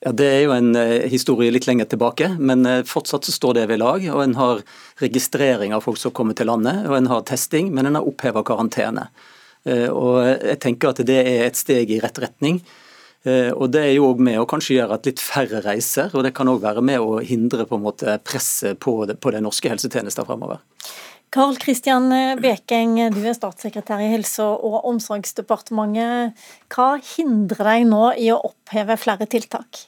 [0.06, 3.56] Ja, Det er jo en uh, historie litt lenger tilbake, men uh, fortsatt så står
[3.58, 4.04] det ved lag.
[4.14, 4.60] og En har
[5.02, 8.44] registrering av folk som kommer til landet, og en har testing, men en har oppheva
[8.46, 9.08] karantene.
[9.66, 12.62] Uh, og jeg tenker at Det er et steg i rett retning.
[13.26, 16.36] og Det er jo også med å kanskje gjøre at litt færre reiser, og det
[16.38, 20.28] kan òg være med å hindre på en måte presset på, på de norske helsetjenester
[20.28, 20.62] fremover.
[21.34, 26.38] Karl Kristian Bekeng, du er statssekretær i Helse- og omsorgsdepartementet.
[26.70, 29.88] Hva hindrer deg nå i å oppheve flere tiltak?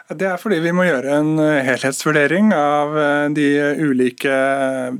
[0.11, 3.45] Det er fordi vi må gjøre en eh, helhetsvurdering av eh, de
[3.79, 4.31] ulike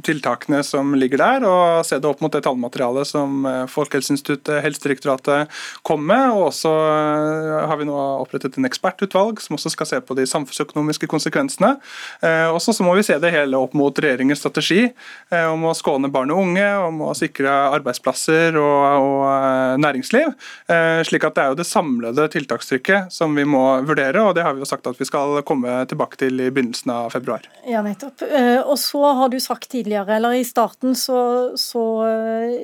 [0.07, 5.51] tiltakene som ligger der, og se det opp mot det tallmaterialet som eh, Folkehelseinstituttet, Helsedirektoratet
[5.87, 6.29] kom med.
[6.31, 11.09] Og også har vi nå opprettet en ekspertutvalg som også skal se på de samfunnsøkonomiske
[11.11, 11.73] konsekvensene.
[12.53, 14.85] Og så må vi se det hele opp mot regjeringens strategi
[15.31, 20.33] om å skåne barn og unge, om å sikre arbeidsplasser og, og næringsliv.
[21.07, 24.55] Slik at det er jo det samlede tiltakstrykket som vi må vurdere, og det har
[24.57, 27.47] vi jo sagt at vi skal komme tilbake til i begynnelsen av februar.
[27.67, 28.23] Ja, nettopp.
[28.27, 31.21] Eh, og så har du sagt tidligere, eller i starten så,
[31.59, 32.55] så eh,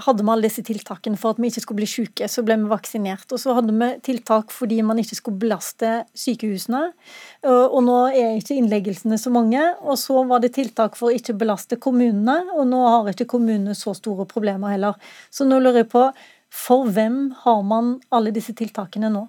[0.00, 2.70] hadde vi alle disse tiltakene for at vi ikke skulle bli syke, så ble vi
[2.70, 3.26] vaksinert.
[3.34, 6.84] Og så hadde vi tiltak fordi man ikke skulle belaste sykehusene.
[7.44, 9.62] Eh, og nå er ikke innleggelsene så mange.
[9.84, 13.76] Og så var det tiltak for å ikke belaste kommunene, og nå har ikke kommunene
[13.78, 14.96] så store problemer heller.
[15.30, 16.06] Så nå lurer jeg på,
[16.52, 19.22] for hvem har man alle disse tiltakene nå?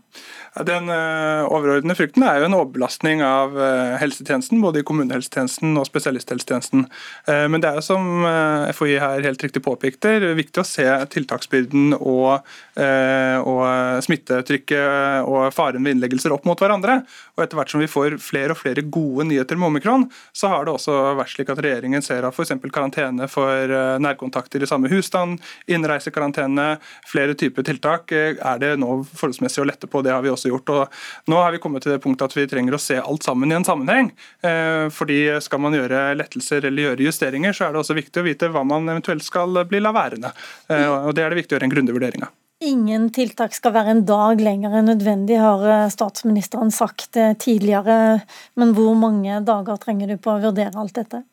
[0.67, 5.87] Den uh, overordnede frykten er jo en overbelastning av uh, helsetjenesten, både i kommunehelsetjenesten og
[5.87, 6.83] spesialisthelsetjenesten.
[7.29, 8.27] Uh, men det er jo som
[8.75, 13.61] FHI her helt riktig påpekter, viktig å se tiltaksbyrden og, og
[14.05, 16.99] smittetrykket og faren ved innleggelser opp mot hverandre.
[17.35, 20.05] Og Etter hvert som vi får flere og flere gode nyheter med omikron,
[20.35, 22.55] så har det også vært slik at regjeringen ser at f.eks.
[22.73, 26.73] karantene for nærkontakter i samme husstand, innreisekarantene,
[27.13, 30.01] flere typer tiltak eh, er det nå forholdsmessig å lette på.
[30.05, 30.73] Det har vi også gjort.
[30.73, 33.51] og Nå har vi kommet til det punktet at vi trenger å se alt sammen
[33.51, 34.11] i en sammenheng.
[34.45, 38.27] Eh, fordi Skal man gjøre lettelser eller gjøre justeringer, så er det også viktig å
[38.27, 40.33] vite hva man eventuelt skal bli la værende.
[40.69, 42.33] Eh, og Det er det viktig å gjøre en grundig vurdering av.
[42.63, 48.21] Ingen tiltak skal være en dag lenger enn nødvendig, har statsministeren sagt tidligere.
[48.55, 51.25] Men hvor mange dager trenger du på å vurdere alt dette?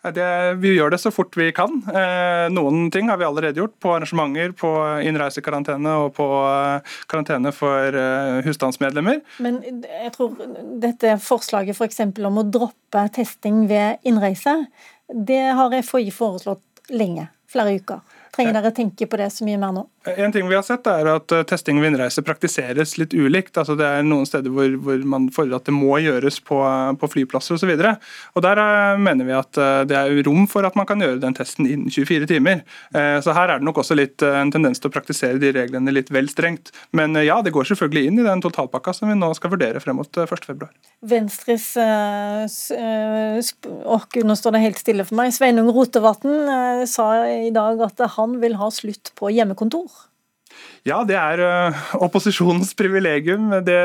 [0.00, 0.26] Det,
[0.62, 1.74] vi gjør det så fort vi kan.
[1.92, 3.74] Eh, noen ting har vi allerede gjort.
[3.82, 4.70] På arrangementer, på
[5.04, 9.20] innreisekarantene og på eh, karantene for eh, husstandsmedlemmer.
[9.44, 10.38] Men jeg tror
[10.80, 12.00] dette forslaget f.eks.
[12.00, 14.56] For om å droppe testing ved innreise,
[15.10, 16.64] det har FHI foreslått
[16.96, 17.28] lenge.
[17.50, 18.00] Flere uker.
[18.30, 19.82] Trenger dere tenke på det så mye mer nå?
[20.04, 23.58] En ting vi har sett er at eh, Testing ved innreise praktiseres litt ulikt.
[23.60, 26.56] Altså det er Noen steder hvor, hvor man fordrer at det må gjøres på,
[26.96, 27.74] på flyplasser osv.
[27.76, 29.60] Der uh, mener vi at
[29.90, 32.62] det er rom for at man kan gjøre den testen innen 24 timer.
[32.92, 36.10] Så Her er det nok også litt en tendens til å praktisere de reglene litt
[36.12, 36.70] vel strengt.
[36.96, 40.00] Men ja, det går selvfølgelig inn i den totalpakka som vi nå skal vurdere frem
[40.00, 40.68] mot 1.2.
[41.10, 41.66] Venstres
[43.84, 45.34] og Nå står det helt stille for meg.
[45.36, 49.90] Sveinung Rotevatn sa i dag at han vil ha slutt på hjemmekontor.
[50.88, 53.50] Ja, det er uh, opposisjonens privilegium.
[53.66, 53.80] Det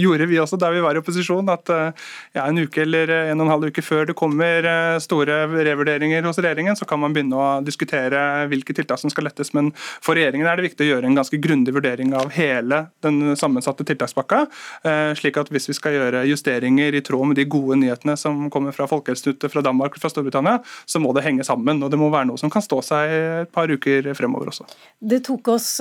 [0.00, 1.48] gjorde vi også da vi var i opposisjon.
[1.52, 1.90] At uh,
[2.32, 6.24] ja, en uke eller en og en halv uke før det kommer uh, store revurderinger
[6.24, 9.52] hos regjeringen, så kan man begynne å diskutere hvilke tiltak som skal lettes.
[9.56, 13.36] Men for regjeringen er det viktig å gjøre en ganske grundig vurdering av hele den
[13.36, 14.46] sammensatte tiltakspakka.
[15.18, 18.72] slik at hvis vi skal gjøre justeringer i tråd med de gode nyhetene som kommer
[18.72, 21.82] fra Folkehelseinstituttet, fra Danmark og fra Storbritannia, så må det henge sammen.
[21.84, 23.14] Og det må være noe som kan stå seg
[23.44, 24.66] et par uker fremover også.
[24.98, 25.74] Det tok oss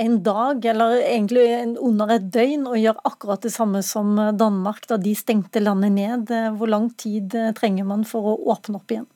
[0.00, 1.46] en dag, eller egentlig
[1.78, 6.34] under et døgn, å gjøre akkurat det samme som Danmark da de stengte landet ned.
[6.58, 9.08] Hvor lang tid trenger man for å åpne opp igjen?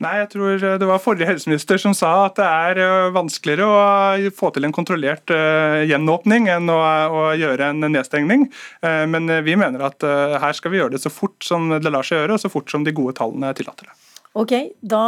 [0.00, 4.30] Nei, jeg tror Det var forrige helseminister som sa at det er eh, vanskeligere å
[4.32, 6.78] få til en kontrollert gjenåpning enn å,
[7.12, 8.46] å, gjøre en nedstengning.
[8.82, 12.22] Men vi mener at her skal vi gjøre det så fort som det lar seg
[12.22, 13.98] gjøre, og så fort som de gode tallene tillater det.
[14.32, 15.02] Ok, da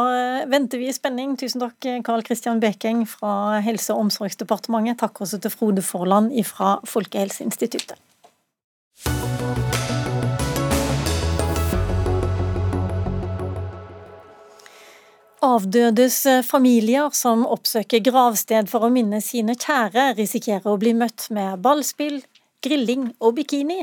[0.53, 1.33] venter vi i spenning.
[1.41, 4.99] Tusen takk, Karl Kristian Bekeng fra Helse- og omsorgsdepartementet.
[5.01, 7.97] Takk også til Frode Forland fra Folkehelseinstituttet.
[15.45, 21.61] Avdødes familier som oppsøker gravsted for å minne sine kjære, risikerer å bli møtt med
[21.65, 22.21] ballspill,
[22.65, 23.83] grilling og bikini.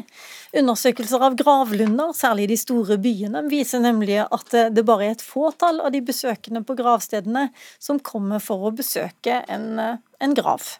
[0.57, 5.25] Undersøkelser av gravlunder, særlig i de store byene, viser nemlig at det bare er et
[5.25, 10.73] fåtall av de besøkende på gravstedene som kommer for å besøke en, en grav.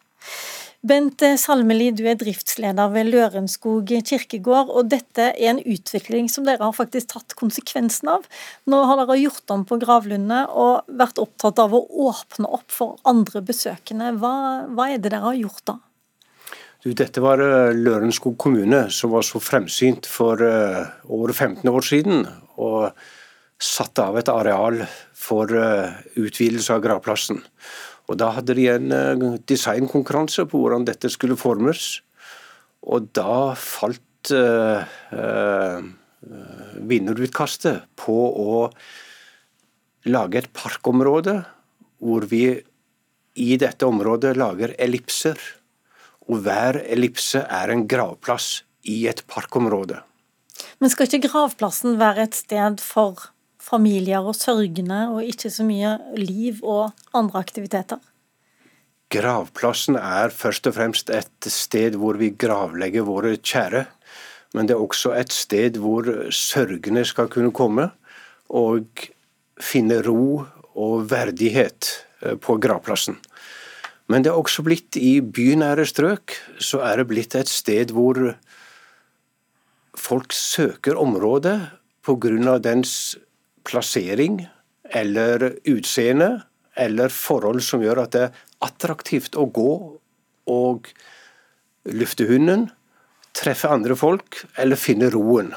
[0.82, 6.66] Bent Salmeli, du er driftsleder ved Lørenskog kirkegård, og dette er en utvikling som dere
[6.66, 8.26] har faktisk tatt konsekvensen av.
[8.66, 12.98] Nå har dere gjort om på gravlundene og vært opptatt av å åpne opp for
[13.06, 14.16] andre besøkende.
[14.18, 14.34] Hva,
[14.74, 15.78] hva er det dere har gjort da?
[16.82, 21.86] Du, dette var eh, Lørenskog kommune som var så fremsynt for uh, over 15 år
[21.86, 22.26] siden.
[22.58, 22.92] og
[23.62, 24.80] satte av et areal
[25.14, 27.38] for uh, utvidelse av gravplassen.
[28.10, 32.02] Og Da hadde de en eh, designkonkurranse på hvordan dette skulle formes.
[32.82, 34.02] Og da falt
[36.92, 38.70] vinnerutkastet på å
[40.06, 41.40] lage et parkområde
[42.02, 42.44] hvor vi
[43.42, 45.38] i dette området lager ellipser.
[46.32, 50.00] Og hver ellipse er en gravplass i et parkområde.
[50.80, 53.28] Men skal ikke gravplassen være et sted for
[53.62, 58.00] familier og sørgende, og ikke så mye liv og andre aktiviteter?
[59.12, 63.86] Gravplassen er først og fremst et sted hvor vi gravlegger våre kjære.
[64.56, 67.90] Men det er også et sted hvor sørgende skal kunne komme
[68.52, 68.88] og
[69.62, 70.46] finne ro
[70.80, 71.92] og verdighet
[72.24, 73.20] eh, på gravplassen.
[74.12, 78.20] Men det er også blitt i bynære strøk så er det blitt et sted hvor
[79.96, 81.58] folk søker området
[82.04, 82.58] pga.
[82.60, 83.16] dens
[83.64, 84.42] plassering
[84.84, 86.44] eller utseende
[86.76, 89.72] eller forhold som gjør at det er attraktivt å gå
[90.52, 90.88] og
[91.86, 92.70] lufte hunden,
[93.34, 95.54] treffe andre folk eller finne roen.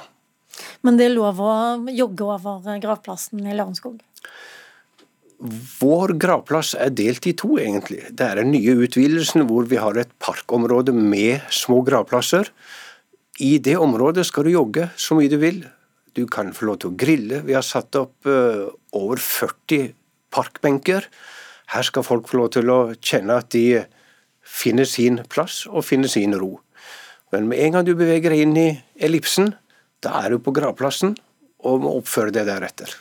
[0.83, 1.55] Men det er lov å
[1.91, 3.99] jogge over gravplassen i Lørenskog?
[5.45, 8.01] Vår gravplass er delt i to, egentlig.
[8.17, 12.49] Det er den nye utvidelsen hvor vi har et parkområde med små gravplasser.
[13.45, 15.61] I det området skal du jogge så mye du vil.
[16.17, 17.43] Du kan få lov til å grille.
[17.45, 19.93] Vi har satt opp uh, over 40
[20.33, 21.11] parkbenker.
[21.75, 23.83] Her skal folk få lov til å kjenne at de
[24.41, 26.55] finner sin plass og finner sin ro.
[27.35, 29.53] Men med en gang du beveger deg inn i ellipsen,
[30.01, 31.19] da er du på gravplassen
[31.65, 32.95] og må oppføre deg deretter.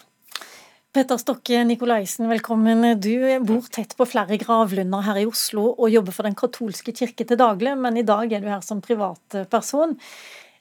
[0.93, 2.99] Petter Stokke Nikolaisen, velkommen.
[3.01, 7.25] Du bor tett på flere gravlunder her i Oslo og jobber for Den katolske kirke
[7.25, 9.95] til daglig, men i dag er du her som privatperson.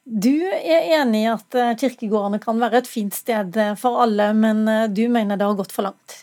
[0.08, 4.30] Du er enig i at eh, kirkegårdene kan være et fint sted eh, for alle,
[4.32, 6.22] men eh, du mener det har gått for langt?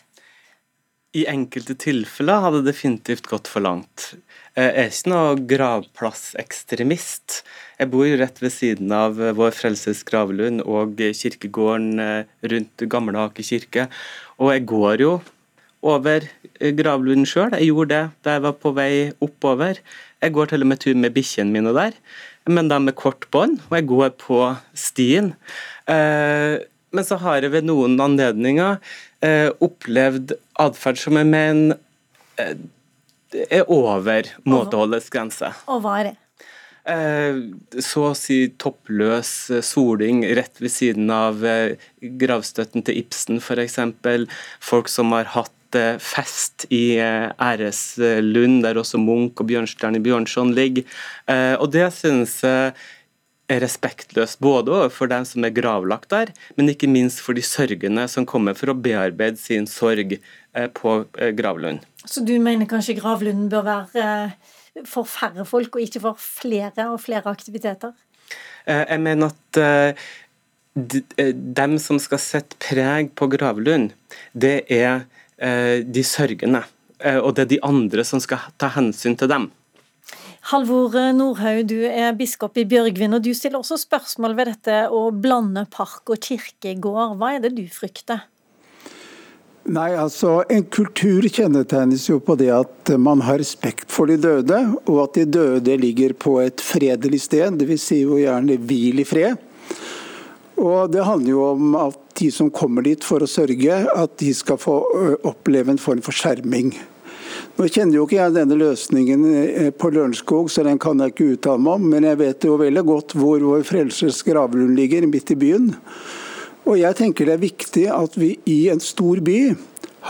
[1.14, 4.10] I enkelte tilfeller har det definitivt gått for langt.
[4.58, 7.40] Jeg er ikke noe gravplassekstremist.
[7.78, 12.00] Jeg bor rett ved siden av Vår Frelses gravlund og kirkegården
[12.52, 13.86] rundt Gamle Aker kirke.
[14.42, 15.12] Og jeg går jo
[15.80, 16.26] over
[16.76, 17.54] gravlunden sjøl.
[17.56, 19.80] Jeg gjorde det da jeg var på vei oppover.
[20.20, 21.96] Jeg går til og med tur med bikkjene mine der
[22.48, 24.40] men de med kort bånd, og jeg går på
[24.78, 25.32] stien.
[25.90, 26.56] Eh,
[26.90, 28.78] men så har jeg ved noen anledninger
[29.22, 31.78] eh, opplevd atferd som jeg mener
[32.40, 32.56] eh,
[33.48, 35.52] er over måteholdets grense.
[35.70, 36.16] Og hva er det?
[37.84, 39.28] Så å si toppløs
[39.68, 41.44] soling rett ved siden av
[42.00, 43.76] gravstøtten til Ibsen f.eks.
[44.64, 45.52] Folk som har hatt
[46.02, 50.84] fest i eh, Æreslund, der også Munch og Bjørnstjerne Bjørnson ligger.
[51.30, 52.72] Eh, og det synes jeg
[53.50, 58.06] er respektløst, både overfor dem som er gravlagt der, men ikke minst for de sørgende
[58.08, 60.20] som kommer for å bearbeide sin sorg eh,
[60.74, 60.94] på
[61.38, 61.84] gravlund.
[62.04, 64.06] Så du mener kanskje gravlunden bør være
[64.88, 67.92] for færre folk, og ikke for flere og flere aktiviteter?
[68.66, 69.60] Jeg mener at
[71.60, 73.90] dem som skal sette preg på gravlund,
[74.34, 75.02] det er
[75.40, 76.66] Eh, de sørgende.
[77.00, 79.48] Eh, og det er de andre som skal ta hensyn til dem.
[80.50, 85.06] Halvor Nordhaug, du er biskop i Bjørgvin, og du stiller også spørsmål ved dette å
[85.12, 87.16] blande park og kirkegård.
[87.20, 88.26] Hva er det du frykter?
[89.70, 94.56] Nei, altså En kultur kjennetegnes jo på det at man har respekt for de døde,
[94.90, 97.84] og at de døde ligger på et fredelig sted, dvs.
[97.84, 99.38] Si jo gjerne hvil i fred.
[100.58, 104.32] Og Det handler jo om at de som kommer dit for å sørge, at de
[104.34, 104.74] skal få
[105.30, 106.72] oppleve en form for skjerming.
[107.56, 109.22] Nå kjenner jo ikke jeg denne løsningen
[109.78, 111.86] på Lørenskog, så den kan jeg ikke uttale meg om.
[111.94, 115.70] Men jeg vet jo veldig godt hvor vår Frelsers gravlund ligger, midt i byen.
[116.68, 119.38] Og jeg tenker det er viktig at vi i en stor by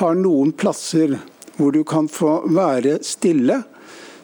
[0.00, 1.18] har noen plasser
[1.56, 3.60] hvor du kan få være stille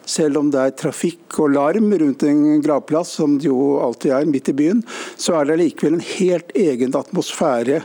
[0.07, 4.29] selv om det er trafikk og larm rundt en gravplass, som det jo alltid er
[4.29, 4.81] midt i byen,
[5.19, 7.81] så er det likevel en helt egen atmosfære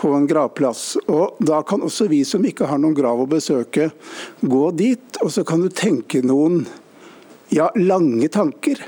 [0.00, 0.96] på en gravplass.
[1.06, 3.90] Og Da kan også vi som ikke har noen grav å besøke,
[4.42, 6.64] gå dit, og så kan du tenke noen
[7.54, 8.82] ja, lange tanker.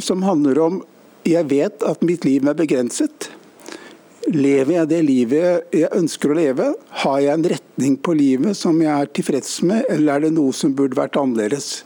[0.00, 0.82] som handler om
[1.26, 3.30] jeg vet at mitt liv er begrenset.
[4.26, 6.64] Lever jeg det livet jeg ønsker å leve?
[7.02, 10.54] Har jeg en retning på livet som jeg er tilfreds med, eller er det noe
[10.56, 11.84] som burde vært annerledes?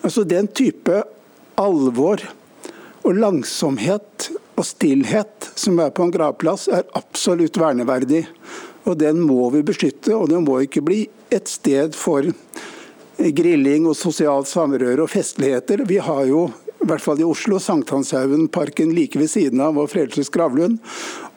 [0.00, 1.02] Altså Den type
[1.60, 2.22] alvor
[3.02, 8.24] og langsomhet og stillhet som er på en gravplass, er absolutt verneverdig.
[8.88, 12.24] Og Den må vi beskytte, og den må ikke bli et sted for
[13.36, 15.84] grilling og sosialt samrøre og festligheter.
[15.86, 16.46] Vi har jo
[16.82, 20.80] i hvert fall i Oslo, Sankthanshaugenparken like ved siden av vår Frelses gravlund.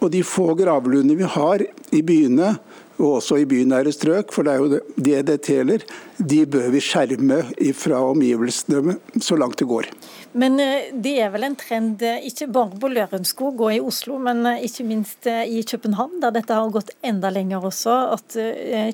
[0.01, 2.55] Og de få gravlunder vi har i byene,
[2.95, 5.83] og også i bynære strøk, for det er jo det det gjelder,
[6.15, 7.41] de bør vi skjerme
[7.75, 9.89] fra omgivelsene så langt det går.
[10.35, 14.17] Men eh, det er vel en trend eh, ikke bare på Lørenskog og i Oslo,
[14.23, 18.35] men eh, ikke minst i København, der dette har gått enda lenger også, at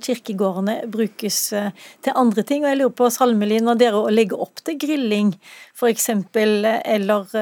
[0.05, 2.65] kirkegårdene brukes til andre ting.
[2.65, 5.33] Og jeg lurer på, Salmelin, når dere legger opp til grilling
[5.81, 7.35] f.eks., eller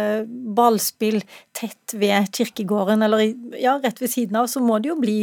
[0.55, 1.19] ballspill
[1.51, 3.25] tett ved kirkegården, eller
[3.59, 5.19] ja, rett ved siden av, så må det jo bli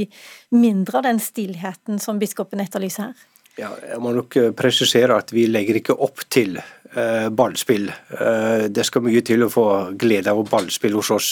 [0.55, 3.27] mindre av den stillheten som biskopen etterlyser her?
[3.57, 6.59] Ja, jeg må nok presisere at vi legger ikke opp til
[6.97, 7.89] Eh, ballspill.
[8.21, 9.64] Eh, det skal mye til å få
[10.01, 11.31] glede av ballspill hos oss.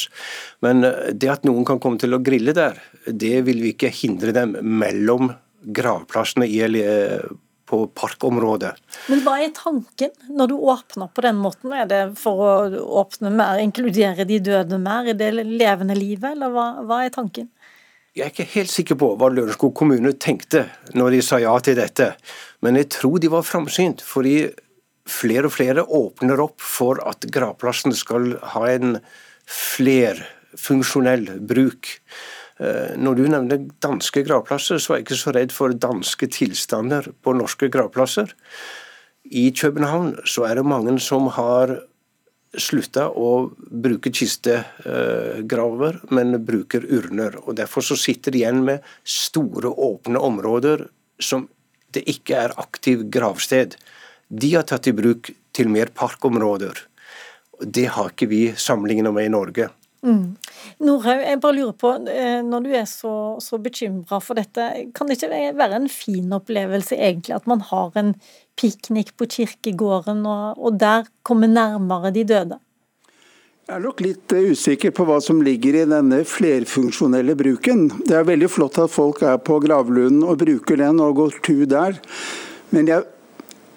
[0.61, 2.77] Men eh, det at noen kan komme til å grille der,
[3.07, 5.31] det vil vi ikke hindre dem mellom
[5.65, 6.59] gravplassene i,
[7.69, 8.75] på parkområdet.
[9.09, 11.73] Men hva er tanken når du åpner på den måten?
[11.73, 16.53] Er det for å åpne mer, inkludere de døde mer i det levende livet, eller
[16.53, 17.49] hva, hva er tanken?
[18.15, 21.75] Jeg er ikke helt sikker på hva Lørenskog kommune tenkte når de sa ja til
[21.81, 22.13] dette,
[22.63, 24.05] men jeg tror de var framsynt.
[24.07, 24.53] fordi
[25.05, 28.99] flere og flere åpner opp for at gravplassen skal ha en
[29.51, 31.91] flerfunksjonell bruk.
[32.61, 37.11] Eh, når du nevner danske gravplasser, så er jeg ikke så redd for danske tilstander
[37.25, 38.35] på norske gravplasser.
[39.25, 41.79] I København så er det mange som har
[42.55, 47.41] slutta å bruke kistegraver, men bruker urner.
[47.43, 50.87] og Derfor så sitter de igjen med store, åpne områder
[51.19, 51.49] som
[51.95, 53.75] det ikke er aktiv gravsted
[54.29, 56.79] de har tatt i bruk til mer parkområder.
[57.61, 59.69] Det har ikke vi sammenlignet med i Norge.
[60.05, 60.35] Mm.
[60.85, 65.09] Norhaug, jeg bare lurer på, eh, når du er så, så bekymra for dette, kan
[65.09, 68.13] det ikke være en fin opplevelse egentlig at man har en
[68.61, 72.61] piknik på kirkegården, og, og der kommer nærmere de døde?
[73.65, 77.87] Jeg er nok litt eh, usikker på hva som ligger i denne flerfunksjonelle bruken.
[78.05, 81.65] Det er veldig flott at folk er på gravlunden og bruker den og går tur
[81.71, 81.97] der.
[82.77, 83.09] Men jeg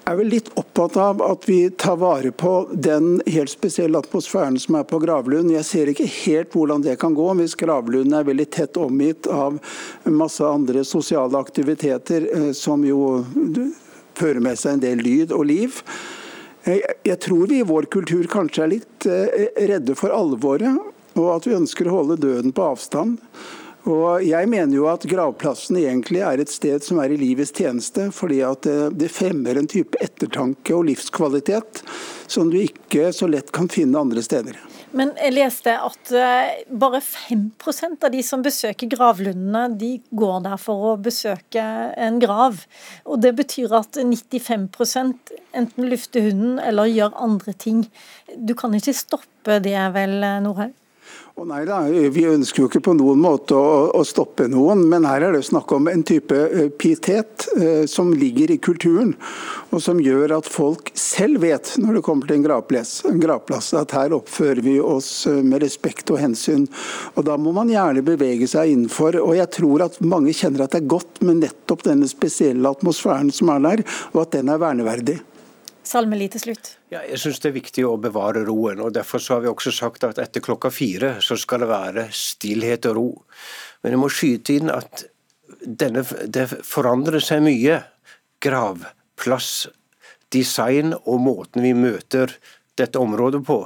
[0.07, 4.77] er vel litt opptatt av at vi tar vare på den helt spesielle atmosfæren som
[4.79, 5.51] er på Gravlund.
[5.51, 9.59] Jeg ser ikke helt hvordan det kan gå hvis Gravlund er veldig tett omgitt av
[10.07, 13.25] masse andre sosiale aktiviteter eh, som jo
[14.17, 15.81] fører med seg en del lyd og liv.
[16.67, 20.79] Jeg tror vi i vår kultur kanskje er litt eh, redde for alvoret,
[21.17, 23.19] og at vi ønsker å holde døden på avstand.
[23.87, 28.09] Og Jeg mener jo at gravplassen egentlig er et sted som er i livets tjeneste,
[28.11, 31.83] fordi at det fremmer en type ettertanke og livskvalitet
[32.27, 34.59] som du ikke så lett kan finne andre steder.
[34.95, 40.57] Men jeg leste at eh, bare 5% av de som besøker gravlundene, de går der
[40.61, 41.63] for å besøke
[41.99, 42.63] en grav.
[43.05, 47.85] Og Det betyr at 95% enten lufter hunden eller gjør andre ting.
[48.35, 50.75] Du kan ikke stoppe det vel, Nordhaug?
[51.37, 55.03] Oh, nei da, Vi ønsker jo ikke på noen måte å, å, stoppe noen, men
[55.05, 59.11] her er det snakk om en type uh, pietet eh, som ligger i kulturen,
[59.69, 63.69] og som gjør at folk selv vet, når det kommer til en gravplass, en gravplass
[63.77, 66.65] at her oppfører vi oss uh, med respekt og hensyn.
[67.13, 69.21] Og Da må man gjerne bevege seg innenfor.
[69.21, 73.29] og Jeg tror at mange kjenner at det er godt med nettopp denne spesielle atmosfæren
[73.29, 75.21] som er der, og at den er verneverdig.
[75.87, 76.73] Salmeli til slutt.
[76.91, 78.81] Ja, jeg syns det er viktig å bevare roen.
[78.83, 82.89] og Derfor har vi også sagt at etter klokka fire så skal det være stillhet
[82.91, 83.07] og ro.
[83.83, 85.05] Men jeg må skyte inn at
[85.63, 87.81] denne, det forandrer seg mye.
[88.43, 89.67] Gravplass,
[90.33, 92.35] design og måten vi møter
[92.77, 93.61] dette området på.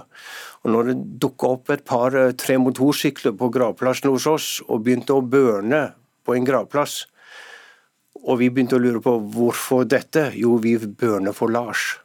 [0.62, 5.26] Og når det dukka opp et par-tre motorsykler på gravplassen hos oss og begynte å
[5.26, 5.88] børne
[6.22, 7.08] på en gravplass,
[8.22, 11.96] og vi begynte å lure på hvorfor dette, jo, vi børner for Lars.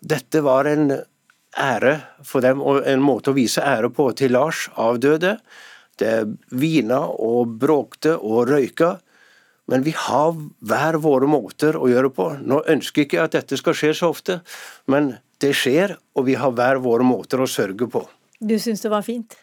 [0.00, 0.92] Dette var en
[1.58, 1.94] ære
[2.26, 5.38] for dem, og en måte å vise ære på til Lars, avdøde.
[5.98, 6.14] Det
[6.54, 8.98] vina og bråkte og røyka.
[9.68, 12.28] Men vi har hver våre måter å gjøre på.
[12.40, 14.38] Nå ønsker jeg ikke at dette skal skje så ofte,
[14.88, 18.06] men det skjer, og vi har hver våre måter å sørge på.
[18.38, 19.36] Du syns det var fint?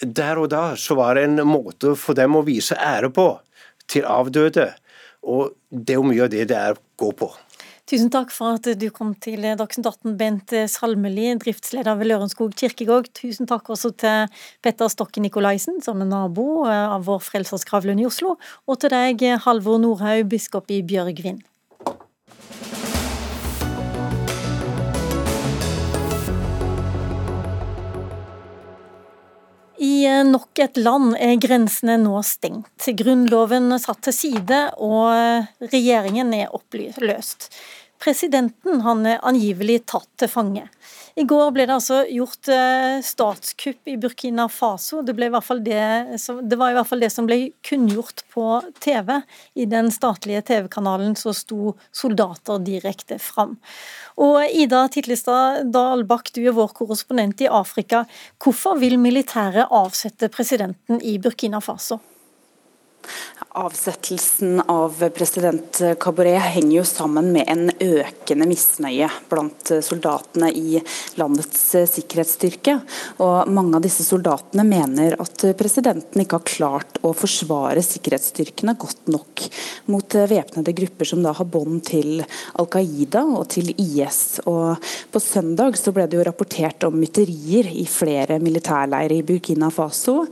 [0.00, 3.28] Der og da så var det en måte for dem å vise ære på
[3.90, 4.70] til avdøde.
[5.26, 7.30] Og det er jo mye av det det er å gå på.
[7.86, 13.12] Tusen takk for at du kom til Dagsnytt 18, Bent Salmeli, driftsleder ved Lørenskog kirkegård.
[13.14, 14.26] Tusen takk også til
[14.58, 19.78] Petter Stokke Nikolaisen, som er nabo av vår Frelsers i Oslo, og til deg, Halvor
[19.78, 21.44] Nordhaug, biskop i Bjørgvin.
[29.82, 32.86] I nok et land er grensene nå stengt.
[32.96, 37.50] Grunnloven satt til side, og regjeringen er oppløst.
[38.02, 40.66] Presidenten han angivelig tatt til fange.
[41.16, 45.00] I går ble det altså gjort eh, statskupp i Burkina Faso.
[45.00, 45.14] Det,
[45.64, 45.84] det,
[46.44, 48.44] det var i hvert fall det som ble kunngjort på
[48.84, 49.14] TV.
[49.56, 53.54] I den statlige TV-kanalen så sto soldater direkte fram.
[54.20, 58.04] Og Ida Titlestad Dahlbakk, du er vår korrespondent i Afrika.
[58.36, 62.02] Hvorfor vil militæret avsette presidenten i Burkina Faso?
[63.56, 70.80] Avsettelsen av president Kabore henger jo sammen med en økende misnøye blant soldatene i
[71.16, 71.62] landets
[71.94, 72.74] sikkerhetsstyrke.
[73.24, 79.08] Og Mange av disse soldatene mener at presidenten ikke har klart å forsvare sikkerhetsstyrkene godt
[79.12, 79.46] nok
[79.92, 82.20] mot væpnede grupper som da har bånd til
[82.60, 84.42] Al Qaida og til IS.
[84.50, 84.76] Og
[85.12, 90.26] På søndag så ble det jo rapportert om mytterier i flere militærleirer i Burkina Faso.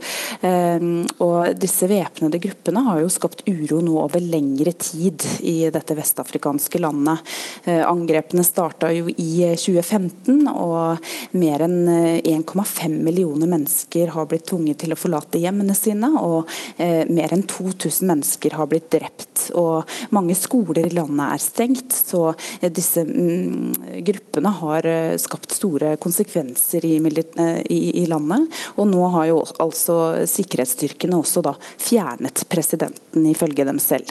[0.45, 5.95] Ehm, og disse væpnede gruppene har jo skapt uro nå over lengre tid i dette
[5.97, 7.19] vestafrikanske landet.
[7.65, 11.87] Eh, angrepene starta jo i 2015, eh, og mer enn
[12.23, 17.43] 1,5 eh, millioner mennesker har blitt tvunget til å forlate hjemmene sine, og mer enn
[17.47, 19.49] 2000 mennesker har blitt drept.
[19.57, 19.85] Og
[20.15, 24.87] mange skoler i landet er stengt, så disse mm, gruppene har
[25.21, 28.47] skapt store konsekvenser i landet.
[28.75, 29.97] Og nå har jo altså
[30.29, 34.09] sikkerhetsstyrkene også da fjernet presidenten ifølge dem selv.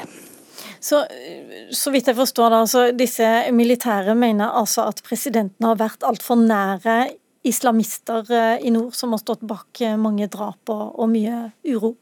[0.84, 1.00] Så,
[1.72, 3.26] så vidt jeg forstår da, så Disse
[3.56, 6.98] militære mener altså at presidenten har vært altfor nære
[7.44, 11.94] islamister eh, i nord, som har stått bak eh, mange drap og, og mye uro?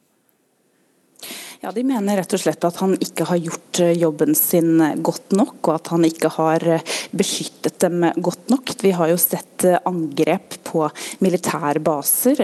[1.63, 4.97] Ja, De mener rett og slett at han ikke har gjort eh, jobben sin eh,
[4.99, 6.83] godt nok, og at han ikke har eh,
[7.15, 8.73] beskyttet dem godt nok.
[8.83, 10.89] Vi har jo sett angrep på
[11.23, 12.41] militærbaser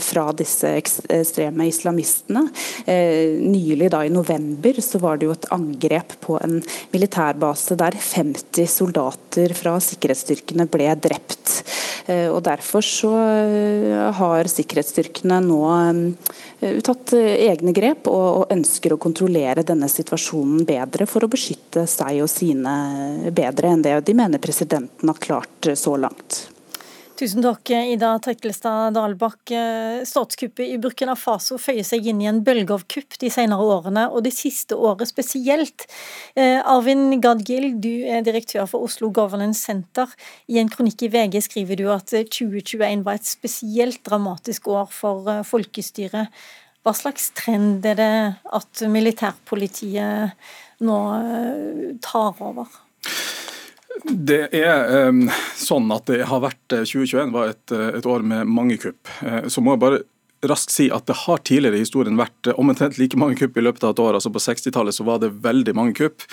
[0.00, 2.46] fra disse ekstreme islamistene.
[2.86, 6.62] Nylig da i november så var det jo et angrep på en
[6.94, 11.58] militærbase der 50 soldater fra sikkerhetsstyrkene ble drept.
[12.32, 13.12] Og Derfor så
[14.16, 15.60] har sikkerhetsstyrkene nå
[16.86, 18.08] tatt egne grep.
[18.08, 23.86] og ønsker å kontrollere denne situasjonen bedre for å beskytte seg og sine bedre enn
[23.86, 26.46] det de mener presidenten har klart så langt.
[27.16, 29.48] Tusen takk, Ida Trekkelstad Dalbakk.
[30.04, 34.02] Statskuppet i Burkina Faso føyer seg inn i en bølge av kupp de senere årene,
[34.12, 35.86] og det siste året spesielt.
[36.36, 40.12] Eh, Arvin Gadgil, du er direktør for Oslo Governance Center.
[40.52, 45.32] I en kronikk i VG skriver du at 2021 var et spesielt dramatisk år for
[45.32, 46.28] eh, folkestyret.
[46.86, 48.16] Hva slags trend er det
[48.54, 50.36] at militærpolitiet
[50.86, 52.68] nå eh, tar over?
[54.06, 55.24] Det er um,
[55.58, 59.10] sånn at det har vært 2021 eh, var et, eh, et år med mange kupp.
[59.50, 60.04] Så må jeg bare
[60.50, 63.64] raskt si at det har tidligere i historien vært eh, omtrent like mange kupp i
[63.64, 64.18] løpet av et år.
[64.18, 66.24] altså På 60-tallet så var det veldig mange kupp,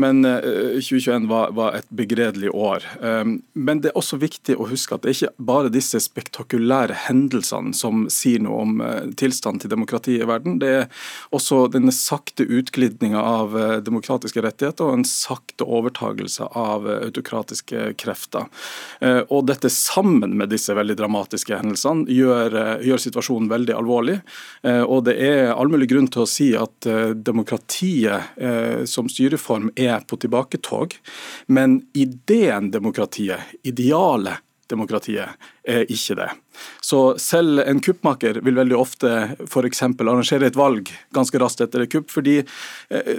[0.00, 2.84] men 2021 eh, var, var, et begredelig år.
[3.00, 6.96] Um, men det er også viktig å huske at det er ikke bare disse spektakulære
[7.06, 10.58] hendelsene som sier noe om eh, tilstanden til demokratiet i verden.
[10.62, 13.54] Det er også denne sakte utglidninga av
[13.84, 18.46] demokratiske rettigheter og en sakte overtagelse av autokratiske krefter.
[19.32, 24.18] Og dette sammen med disse veldig dramatiske hendelsene gjør, gjør situasjonen veldig alvorlig.
[24.66, 29.10] Eh, og det er all mulig grunn til å si at eh, demokratiet eh, som
[29.10, 30.96] styreform er på tilbaketog.
[31.46, 36.28] Men ideen demokratiet, idealet demokratiet, er ikke det.
[36.82, 39.10] Så selv en kuppmaker vil veldig ofte
[39.44, 39.82] f.eks.
[39.84, 42.38] arrangere et valg ganske raskt etter et kupp, fordi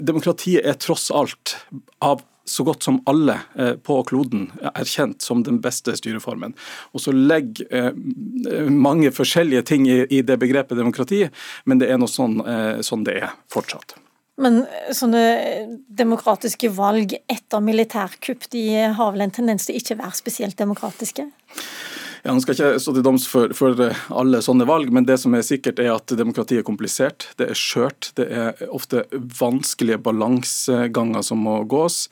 [0.01, 1.53] demokratiet er tross alt
[2.01, 6.53] av så godt som alle eh, på kloden er kjent som den beste styreformen.
[6.93, 11.25] Og så legger eh, mange forskjellige ting i det begrepet demokrati,
[11.65, 13.97] men det er noe sånn, eh, sånn det er fortsatt.
[14.41, 15.23] Men sånne
[15.87, 18.65] demokratiske valg etter militærkupp, de
[18.97, 21.29] har vel en tendens til ikke å være spesielt demokratiske?
[22.25, 23.77] Ja, Nå skal ikke stå til doms for, for,
[24.17, 27.59] alle sånne valg, men det som er sikkert er at demokratiet er komplisert, det er
[27.59, 28.07] skjørt.
[28.17, 29.03] Det er ofte
[29.37, 32.07] vanskelige balanseganger som må gås.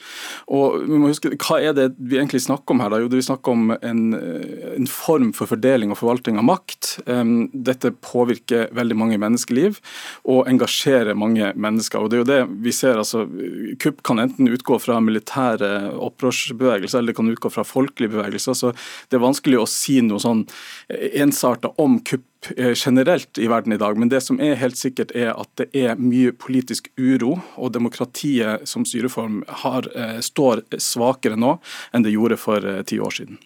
[0.53, 2.91] Og vi må huske, Hva er det vi egentlig snakker om her?
[2.93, 2.99] da?
[3.01, 6.91] Jo, det Vi snakker om en, en form for fordeling og forvaltning av makt.
[7.72, 9.82] Dette påvirker veldig mange menneskeliv
[10.30, 11.97] og engasjerer mange mennesker.
[11.97, 13.26] og det er jo det vi ser, altså,
[13.82, 18.53] Kupp kan enten utgå fra militære opprørsbevegelser eller det kan utgå fra folkelige bevegelser.
[18.53, 18.76] så
[19.09, 20.45] Det er vanskelig å si noe sånn
[20.89, 25.13] ensarta om kupp eh, generelt i verden i dag, men det som er helt sikkert
[25.15, 31.39] er at det er mye politisk uro, og demokratiet som styreform har, eh, står svakere
[31.39, 31.57] nå
[31.93, 33.41] enn det gjorde for eh, ti år siden.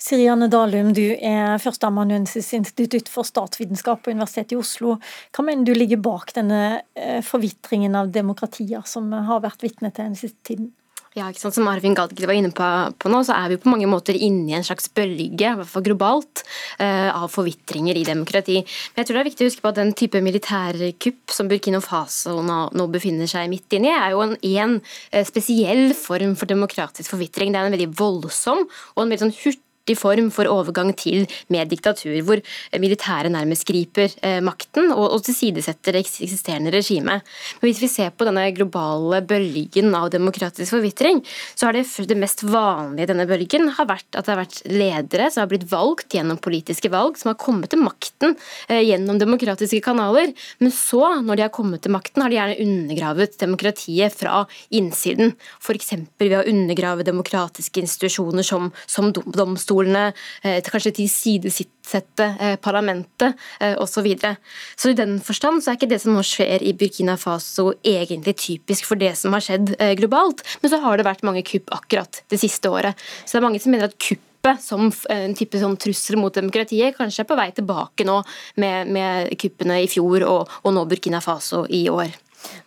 [0.00, 4.94] Sirianne Dalum, du er førsteamanuensis institutt for statsvitenskap på Universitetet i Oslo.
[5.36, 6.80] Hva mener du ligger bak denne
[7.20, 10.70] forvitringen av demokratier som har vært vitne til den siste tiden?
[11.18, 11.56] Ja, ikke sant?
[11.56, 12.66] Som Arvin Gadgid var inne på,
[13.02, 15.66] på, nå, så er vi på mange måter inne i en slags bølge, i hvert
[15.66, 16.44] fall globalt,
[16.78, 18.60] uh, av forvitringer i demokrati.
[18.62, 21.80] Men jeg tror det er viktig å huske på at den type militærkupp som Burkina
[21.82, 26.36] Faso nå, nå befinner seg midt inne i, er jo en, en uh, spesiell form
[26.38, 27.50] for demokratisk forvitring.
[27.50, 31.26] Det er en veldig voldsom og en veldig sånn hurtig riktig form for overgang til
[31.50, 32.40] med diktatur, hvor
[32.78, 37.22] militæret nærmest griper eh, makten og tilsidesetter det eksisterende regimet.
[37.60, 41.22] Men hvis vi ser på denne globale bølgen av demokratisk forvitring,
[41.54, 44.60] så har det, det mest vanlige i denne bølgen har vært at det har vært
[44.70, 48.36] ledere som har blitt valgt gjennom politiske valg, som har kommet til makten
[48.68, 50.32] eh, gjennom demokratiske kanaler.
[50.60, 55.34] Men så, når de har kommet til makten, har de gjerne undergravet demokratiet fra innsiden.
[55.60, 55.94] F.eks.
[56.20, 60.12] ved å undergrave demokratiske institusjoner som, som domstoler domstolene,
[60.42, 64.00] eh, kanskje tilsidesette eh, parlamentet eh, osv.
[64.00, 64.36] Så, videre.
[64.76, 68.36] så i den forstand så er ikke det som nå skjer i Burkina Faso egentlig
[68.38, 72.22] typisk for det som har skjedd globalt, men så har det vært mange kupp akkurat
[72.30, 72.96] det siste året.
[73.26, 74.24] Så det er mange som mener at kupp
[74.64, 78.22] som en type sånn trussel mot demokratiet, kanskje er på vei tilbake nå
[78.56, 82.08] med, med kuppene i fjor og, og nå Burkina Faso i år.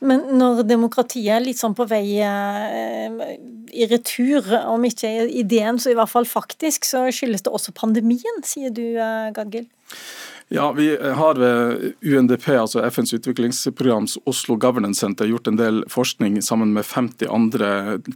[0.04, 3.38] Men når demokratiet er litt sånn på vei eh,
[3.74, 8.44] i retur, om ikke ideen, så i hvert fall faktisk, så skyldes det også pandemien,
[8.46, 9.68] sier du, eh, Gaggel?
[10.56, 16.36] Ja, Vi har ved UNDP, altså FNs utviklingsprograms Oslo Governance Center, gjort en del forskning
[16.46, 17.70] sammen med 50 andre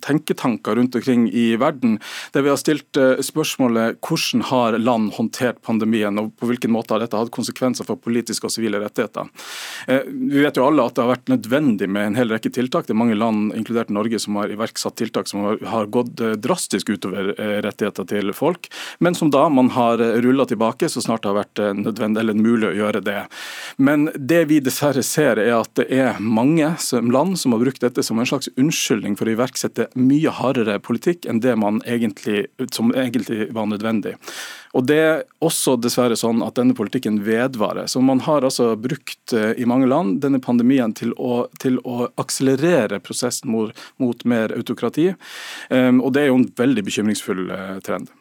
[0.06, 1.96] tenketanker rundt omkring i verden,
[2.36, 6.94] der vi har stilt eh, spørsmålet hvordan har land håndtert pandemien, og på hvilken måte
[6.94, 9.34] har dette hatt konsekvenser for politiske og sivile rettigheter.
[9.90, 12.86] Eh, vi vet jo alle at det har vært nødvendig med en hel rekke tiltak.
[12.86, 16.94] Det er mange land, inkludert Norge, som har iverksatt tiltak som har gått eh, drastisk
[16.94, 17.34] utover
[17.66, 18.70] rettigheter til folk,
[19.02, 22.70] men som da man har rulla tilbake så snart det har vært nødvendig eller mulig
[22.72, 23.22] å gjøre det.
[23.78, 26.74] Men det vi dessverre ser, er at det er mange
[27.14, 31.28] land som har brukt dette som en slags unnskyldning for å iverksette mye hardere politikk
[31.30, 34.18] enn det egentlig, som egentlig var nødvendig.
[34.78, 37.88] Og Det er også dessverre sånn at denne politikken vedvarer.
[37.90, 42.10] Så Man har altså brukt eh, i mange land denne pandemien til å, til å
[42.22, 45.14] akselerere prosessen mot, mot mer autokrati.
[45.70, 48.12] Um, og Det er jo en veldig bekymringsfull uh, trend.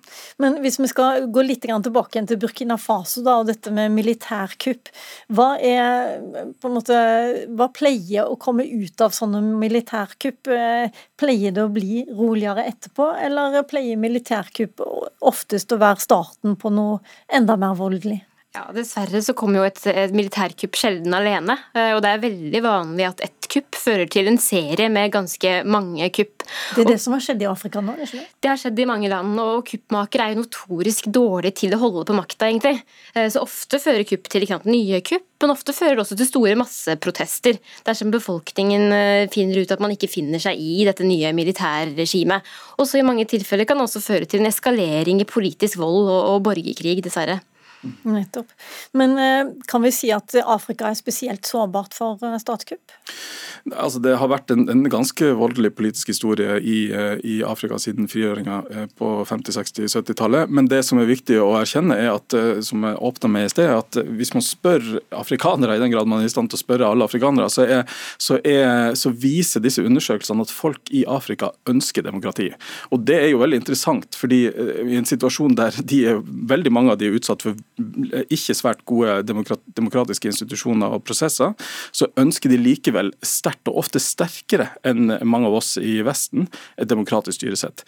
[0.42, 4.90] Men hvis vi skal gå litt tilbake til Burkina Faso da, og dette med militærkupp.
[5.34, 6.20] Hva, er,
[6.62, 7.00] måte,
[7.56, 10.52] hva pleier å komme ut av sånne militærkupp?
[10.52, 14.84] Eh, pleier det å bli roligere etterpå, eller pleier militærkupp
[15.26, 17.00] oftest å være starten på noe
[17.32, 18.22] enda mer voldelig?
[18.56, 21.58] Ja, Dessverre så kommer jo et, et militærkupp sjelden alene.
[21.76, 25.50] Eh, og det er veldig vanlig at ett kupp fører til en serie med ganske
[25.68, 26.46] mange kupp.
[26.72, 27.92] Det er det som har skjedd i Afrika nå?
[28.00, 28.22] det?
[28.40, 32.06] Det har skjedd i mange land, og kuppmakere er jo notorisk dårlige til å holde
[32.08, 32.80] på makta, egentlig.
[33.12, 36.30] Eh, så ofte fører kupp til sant, nye kupp, men ofte fører det også til
[36.30, 37.58] store masseprotester.
[37.84, 42.48] Dersom befolkningen eh, finner ut at man ikke finner seg i dette nye militærregimet.
[42.80, 46.22] Også i mange tilfeller kan det også føre til en eskalering i politisk vold og,
[46.32, 47.42] og borgerkrig, dessverre.
[48.02, 48.46] Nettopp.
[48.92, 52.94] Men eh, kan vi si at Afrika er spesielt sårbart for eh, statskupp?
[53.74, 58.08] Altså, det har vært en, en ganske voldelig politisk historie i, eh, i Afrika siden
[58.10, 58.62] frigjøringa
[58.98, 60.50] på 50-, 60-, 70-tallet.
[60.50, 63.70] Men det som er viktig å erkjenne, er at som jeg åpna med i sted,
[63.70, 66.90] at hvis man spør afrikanere, i den grad man er i stand til å spørre
[66.90, 72.06] alle afrikanere, så, er, så, er, så viser disse undersøkelsene at folk i Afrika ønsker
[72.06, 72.50] demokrati.
[72.94, 76.94] Og Det er jo veldig interessant, fordi i en situasjon der de er, veldig mange
[76.94, 81.52] av de er utsatt for ikke svært gode demokratiske institusjoner og prosesser,
[81.92, 86.46] så ønsker de likevel sterkt, og ofte sterkere enn mange av oss i Vesten,
[86.80, 87.84] et demokratisk styresett.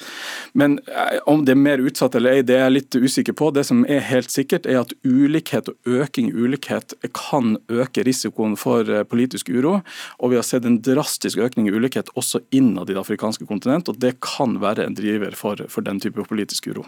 [0.58, 3.50] Men eh, om det er mer utsatt eller ei, det er jeg litt usikker på.
[3.54, 8.58] Det som er helt sikkert, er at ulikhet og øking i ulikhet kan øke risikoen
[8.60, 9.78] for eh, politisk uro.
[10.18, 13.88] Og vi har sett en drastisk økning i ulikhet også innad i det afrikanske kontinent,
[13.88, 16.86] og det kan være en driver for, for den type politisk uro.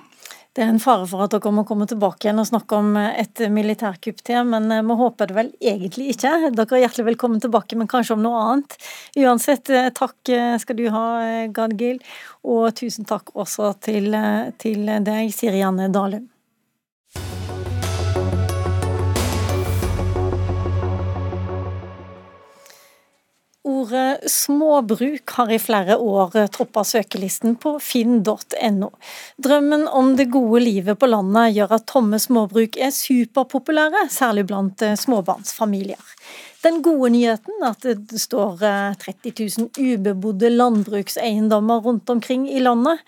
[0.50, 3.38] Det er en fare for at dere må komme tilbake igjen og snakke om et
[3.54, 6.32] militærkupp til, men eh, vi håper det vel egentlig ikke.
[6.58, 8.74] Dere er hjertelig velkommen tilbake, men kanskje om noe annet.
[9.22, 11.06] Uansett, eh, takk eh, skal du ha,
[11.54, 12.02] Gadgil,
[12.42, 14.10] og tusen takk også til,
[14.58, 16.29] til deg, Siri Janne Dalum.
[23.90, 28.90] Ordet småbruk har i flere år troppa søkelisten på finn.no.
[29.42, 34.84] Drømmen om det gode livet på landet gjør at tomme småbruk er superpopulære, særlig blant
[35.02, 36.14] småbarnsfamilier.
[36.60, 38.58] Den gode nyheten er at det står
[39.00, 43.00] 30 eh, 000 ubebodde landbrukseiendommer rundt omkring i landet,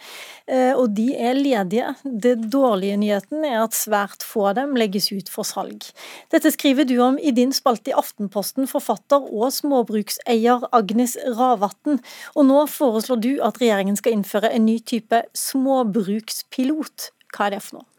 [0.46, 1.92] eh, og de er ledige.
[2.02, 5.84] Det dårlige nyheten er at svært få av dem legges ut for salg.
[6.32, 12.00] Dette skriver du om i din spalte i Aftenposten, forfatter og småbrukseier Agnes Ravatn.
[12.32, 17.12] Og nå foreslår du at regjeringen skal innføre en ny type småbrukspilot.
[17.36, 17.91] Hva er det for noe?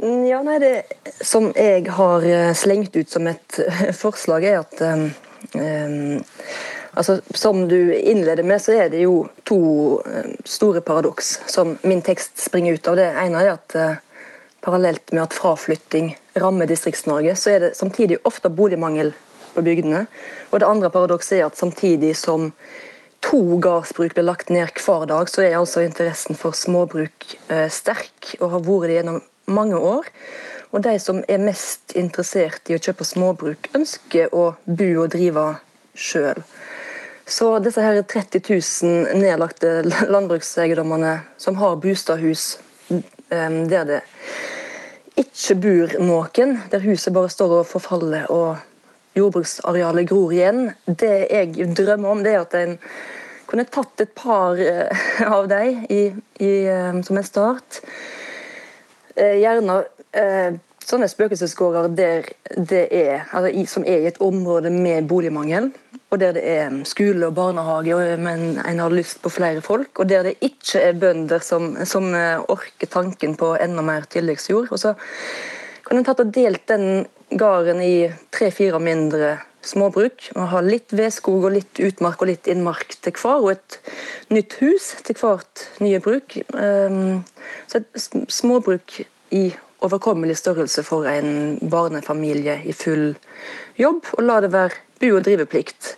[0.00, 0.82] Ja, nei, Det
[1.26, 6.20] som jeg har eh, slengt ut som et eh, forslag, er at um,
[6.94, 9.98] altså, Som du innleder med, så er det jo to
[10.46, 12.98] store paradoks som min tekst springer ut av.
[13.00, 13.96] Det ene er at uh,
[14.62, 19.10] parallelt med at fraflytting rammer Distrikts-Norge, så er det samtidig ofte boligmangel
[19.56, 20.04] på bygdene.
[20.52, 22.52] Og det andre paradokset er at samtidig som
[23.26, 28.36] to gardsbruk blir lagt ned hver dag, så er altså interessen for småbruk uh, sterk,
[28.38, 30.06] og har vært det gjennom mange år.
[30.70, 35.46] Og de som er mest interessert i å kjøpe småbruk, ønsker å bo og drive
[35.96, 36.42] sjøl.
[37.28, 42.56] Så disse her 30 000 nedlagte landbrukseiendommene som har bostadhus
[43.28, 44.00] der det
[45.18, 51.68] ikke bor noen, der huset bare står og forfaller og jordbruksarealet gror igjen, det jeg
[51.76, 52.76] drømmer om, det er at en
[53.48, 55.04] kunne tatt et par eh,
[55.36, 58.27] av dem som en start Eh,
[59.18, 59.82] gjerne
[60.16, 60.56] eh,
[60.88, 65.70] sånne spøkelsesgårder der det er, altså, som er i et område med boligmangel,
[66.10, 70.08] og der det er skole og barnehage, men en har lyst på flere folk, og
[70.08, 74.72] der det ikke er bønder som, som eh, orker tanken på enda mer tilleggsjord.
[74.72, 74.94] Og så
[75.84, 80.30] kan en tatt og delt den gården i tre-fire mindre småbruk.
[80.34, 83.78] Vi Ha litt vedskog og litt utmark og litt innmark til hver, og et
[84.30, 86.38] nytt hus til hvert nye bruk.
[86.54, 87.24] Um,
[87.66, 89.00] så et småbruk
[89.30, 89.50] i
[89.84, 93.12] overkommelig størrelse for en barnefamilie i full
[93.78, 95.94] jobb, og la det være bu- og driveplikt.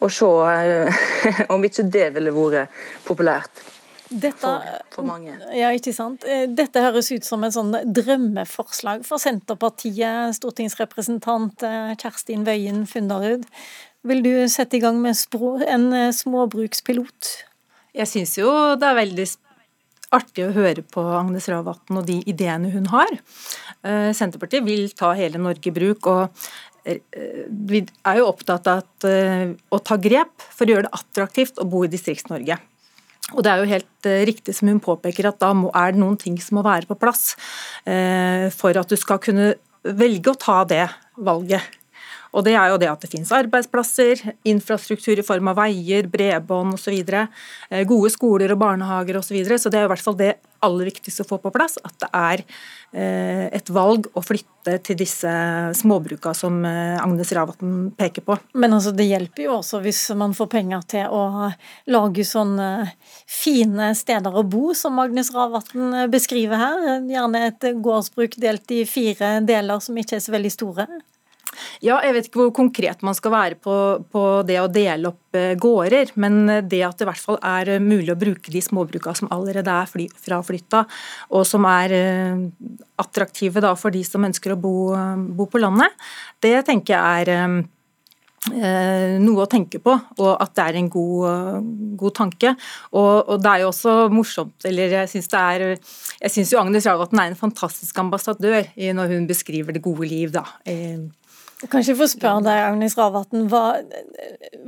[0.00, 1.04] Og se eh,
[1.54, 2.74] om ikke det ville vært
[3.06, 3.62] populært.
[4.10, 5.34] Dette, for, for mange.
[5.56, 6.26] Ja, ikke sant.
[6.28, 13.48] Eh, dette høres ut som et sånn drømmeforslag for Senterpartiet, stortingsrepresentant eh, Kjerstin Wøien Funderud.
[14.06, 15.18] Vil du sette i gang med
[15.66, 17.32] en småbrukspilot?
[17.96, 19.26] Jeg syns jo det er veldig
[20.14, 23.10] artig å høre på Agnes Ravatn og de ideene hun har.
[23.82, 26.06] Eh, Senterpartiet vil ta hele Norge i bruk.
[26.06, 26.28] og
[26.84, 27.00] eh,
[27.48, 31.58] vi er jo opptatt av at, eh, å ta grep for å gjøre det attraktivt
[31.58, 32.58] å bo i Distrikts-Norge.
[33.34, 36.36] Og det er jo helt riktig som hun påpeker at da er det noen ting
[36.38, 37.32] som må være på plass
[38.54, 39.48] for at du skal kunne
[39.82, 40.84] velge å ta det
[41.18, 41.62] valget.
[42.36, 46.76] Og det er jo det at det finnes arbeidsplasser, infrastruktur i form av veier, bredbånd
[46.76, 46.98] osv.
[47.00, 49.30] Eh, gode skoler og barnehager osv.
[49.30, 49.58] Så, videre.
[49.58, 51.78] så det er i hvert fall det aller viktigste å få på plass.
[51.84, 52.42] At det er
[52.92, 55.32] eh, et valg å flytte til disse
[55.80, 58.36] småbruka som eh, Agnes Ravatn peker på.
[58.52, 61.50] Men altså, det hjelper jo også hvis man får penger til å
[61.92, 62.70] lage sånne
[63.24, 66.88] fine steder å bo, som Agnes Ravatn beskriver her.
[67.08, 70.90] Gjerne et gårdsbruk delt i fire deler som ikke er så veldig store.
[71.84, 73.76] Ja, jeg vet ikke hvor konkret man skal være på,
[74.12, 77.76] på, det å dele opp eh, gårder, men det at det i hvert fall er
[77.76, 80.84] eh, mulig å bruke de småbruka som allerede er fly, fraflytta,
[81.36, 82.42] og som er eh,
[83.02, 84.76] attraktive da, for de som ønsker å bo,
[85.36, 85.92] bo på landet,
[86.44, 87.64] det tenker jeg er
[88.46, 89.90] noe å tenke på,
[90.22, 91.64] og at det er en god,
[91.98, 92.52] god tanke.
[92.92, 95.42] Og, og, det er jo også morsomt, eller jeg syns det
[96.20, 100.30] Jeg syns jo Agnes Ravatn er en fantastisk ambassadør når hun beskriver det gode liv,
[100.36, 100.46] da.
[101.56, 103.78] Kanskje jeg får spørre deg, Agnes Ravatn, hva,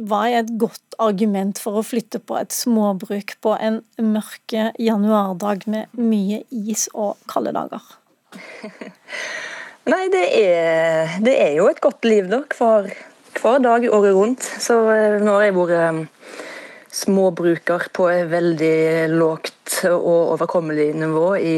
[0.09, 5.67] hva, er et godt argument for å flytte på et småbruk på en mørke januardag
[5.69, 7.85] med mye is og kalde dager?
[9.93, 12.89] Nei, det er, det er, jo et godt liv da, hver,
[13.37, 14.49] hver dag året rundt.
[14.61, 16.01] Så eh, nå har jeg vært eh,
[17.05, 21.55] småbruker på et veldig lågt og overkommelig nivå i,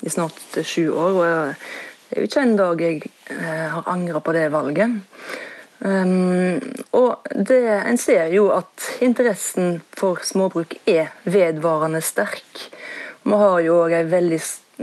[0.00, 1.20] i snart sju år.
[1.20, 4.96] og det er jo ikke en dag jeg eh, har angra på det valget.
[5.78, 6.58] Um,
[6.92, 12.66] og det, En ser jo at interessen for småbruk er vedvarende sterk.
[13.22, 14.40] Vi har jo òg ei veldig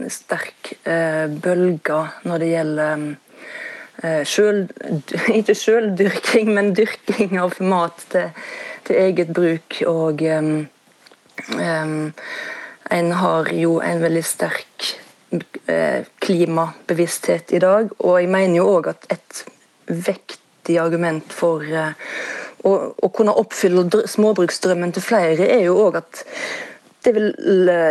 [0.09, 4.71] sterk uh, bølge når det gjelder uh, selv,
[5.39, 8.31] ikke sjøldyrking, men dyrking av mat til,
[8.87, 9.81] til eget bruk.
[9.85, 10.53] Og um,
[11.59, 11.99] um,
[12.89, 15.06] en har jo en veldig sterk eh,
[16.23, 17.89] klimabevissthet i dag.
[17.99, 19.43] Og jeg mener jo òg at et
[19.87, 21.95] vektig argument for eh,
[22.67, 26.23] å, å, kunne oppfylle småbruksdrømmen til flere, er jo òg at
[27.05, 27.29] det vil,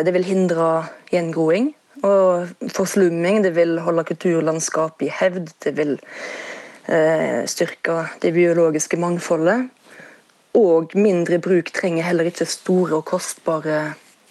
[0.05, 0.67] det vil hindre
[1.13, 1.71] gjengroing
[2.05, 3.43] og forslumming.
[3.47, 5.53] Det vil holde kulturlandskapet i hevd.
[5.65, 9.71] Det vil eh, styrke det biologiske mangfoldet.
[10.57, 13.79] Og mindre bruk trenger heller ikke store og kostbare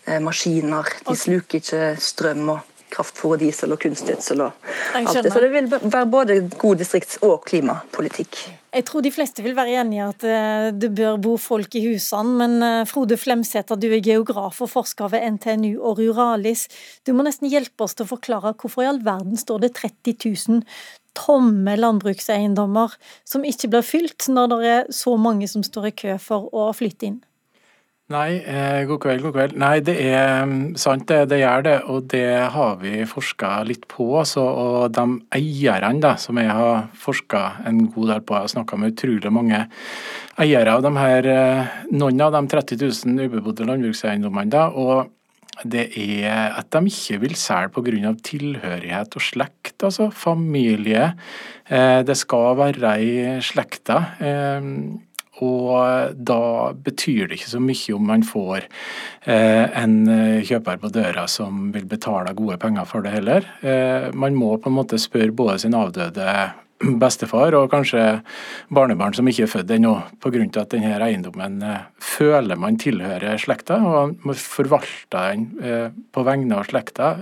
[0.06, 0.90] eh, maskiner.
[1.08, 5.34] De sluker ikke strøm og kraftfôr og diesel og kunstgjødsel og alt det.
[5.34, 8.46] Så det vil være både god distrikts- og klimapolitikk.
[8.76, 11.86] Jeg tror de fleste vil være enig i at eh, det bør bo folk i
[11.86, 16.66] husene, men eh, Frode Flemsæter, du er geograf og forsker ved NTNU og Ruralis.
[17.08, 20.18] Du må nesten hjelpe oss til å forklare hvorfor i all verden står det 30
[20.28, 20.66] 000
[21.16, 26.18] tomme landbrukseiendommer som ikke blir fylt, når det er så mange som står i kø
[26.20, 27.22] for å flytte inn?
[28.14, 29.54] Nei, eh, god kveld, god kveld.
[29.58, 31.78] Nei, det er mm, sant, det, det gjør det.
[31.90, 34.12] Og det har vi forska litt på.
[34.30, 38.54] Så, og de eierne da, som jeg har forska en god del på, jeg har
[38.54, 39.64] snakka med utrolig mange
[40.38, 44.54] eiere av de her, eh, noen av de 30 000 ubebodde landbrukseiendommene.
[44.54, 45.10] da, og
[45.66, 48.14] det er at de ikke vil selge pga.
[48.22, 51.16] tilhørighet og slekt, altså familie.
[51.66, 53.98] Eh, det skal være i slekta.
[55.44, 58.68] Og da betyr det ikke så mye om man får
[59.28, 63.48] eh, en eh, kjøper på døra som vil betale gode penger for det heller.
[63.60, 66.30] Eh, man må på en måte spørre både sin avdøde
[67.02, 68.22] bestefar og kanskje
[68.76, 70.46] barnebarn som ikke er født ennå, pga.
[70.62, 71.60] at denne eiendommen
[72.00, 77.14] føler man tilhører slekta, og man forvalter den på vegne av slekta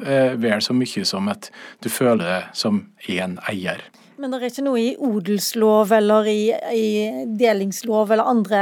[0.42, 1.52] vel så mye som at
[1.86, 3.86] du føler det som én eier.
[4.24, 6.90] Men det er ikke noe i odelslov eller i, i
[7.36, 8.62] delingslov eller andre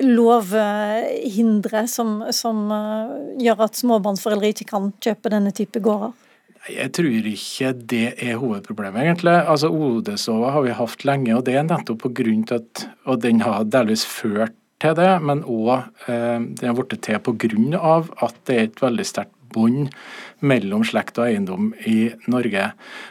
[0.00, 3.10] lovhindre som, som uh,
[3.44, 6.14] gjør at småbarnsforeldre ikke kan kjøpe denne type gårder?
[6.72, 9.34] Jeg tror ikke det er hovedproblemet, egentlig.
[9.52, 13.20] Altså Odelslova har vi hatt lenge, og det er nettopp på grunn til at Og
[13.20, 15.74] den har delvis ført til det, men òg
[16.08, 19.90] eh, den har blitt til på grunn av at det er et veldig sterkt bånd
[20.40, 22.70] mellom slekt og eiendom i Norge.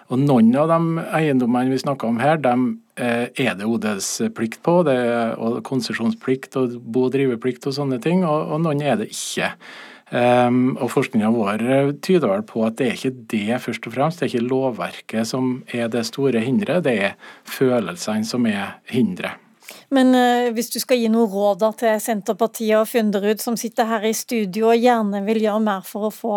[0.09, 2.69] Og Noen av de eiendommene vi snakker om her, dem
[2.99, 8.25] eh, er det odelsplikt på, det er konsesjonsplikt og bo- og driveplikt og sånne ting,
[8.27, 9.53] og noen er det ikke.
[10.09, 11.61] Um, og Forskninga vår
[12.01, 15.29] tyder vel på at det er ikke det først og fremst, det er ikke lovverket
[15.29, 19.37] som er det store hinderet, det er følelsene som er hinderet.
[19.95, 24.05] Men uh, hvis du skal gi noen råd til Senterpartiet og Funderud, som sitter her
[24.05, 26.35] i studio og gjerne vil gjøre mer for å få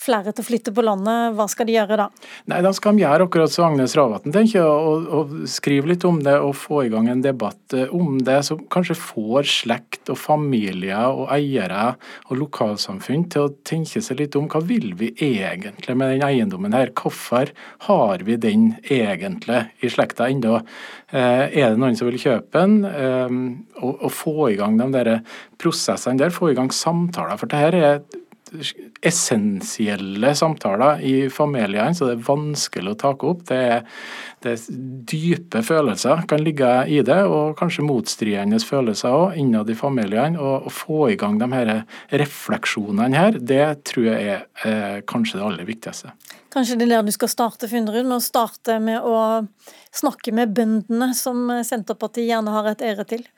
[0.00, 2.08] flere til å flytte på landet, hva skal de gjøre da?
[2.50, 6.20] Nei, Da skal de gjøre akkurat som Agnes Ravatn tenker, og, og skrive litt om
[6.24, 10.18] det og få i gang en debatt eh, om det, som kanskje får slekt og
[10.20, 11.94] familie og eiere
[12.28, 16.74] og lokalsamfunn til å tenke seg litt om hva vil vi egentlig med den eiendommen
[16.74, 16.90] her?
[16.96, 17.52] Hvorfor
[17.86, 20.58] har vi den egentlig i slekta ennå?
[21.12, 22.79] Eh, er det noen som vil kjøpe den?
[22.86, 25.12] Og, og få i gang de der
[25.60, 27.38] prosessene der, få i gang samtaler.
[27.40, 28.02] For det her er
[29.06, 33.44] essensielle samtaler i familiene, så det er vanskelig å ta opp.
[33.48, 33.84] Det er,
[34.42, 34.64] det er,
[35.10, 40.40] dype følelser kan ligge i det, og kanskje motstridende følelser òg innad i familiene.
[40.40, 41.72] Og Å få i gang de her
[42.22, 46.14] refleksjonene her, det tror jeg er eh, kanskje det aller viktigste.
[46.50, 49.18] Kanskje det er der du skal starte, Funderud, med å starte med å
[49.94, 53.28] snakke med bøndene, som Senterpartiet gjerne har et ære til?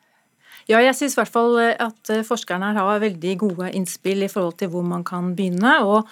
[0.70, 4.22] Ja, jeg syns i hvert fall eh, at eh, forskerne her har veldig gode innspill
[4.22, 5.80] i forhold til hvor man kan begynne.
[5.82, 6.08] og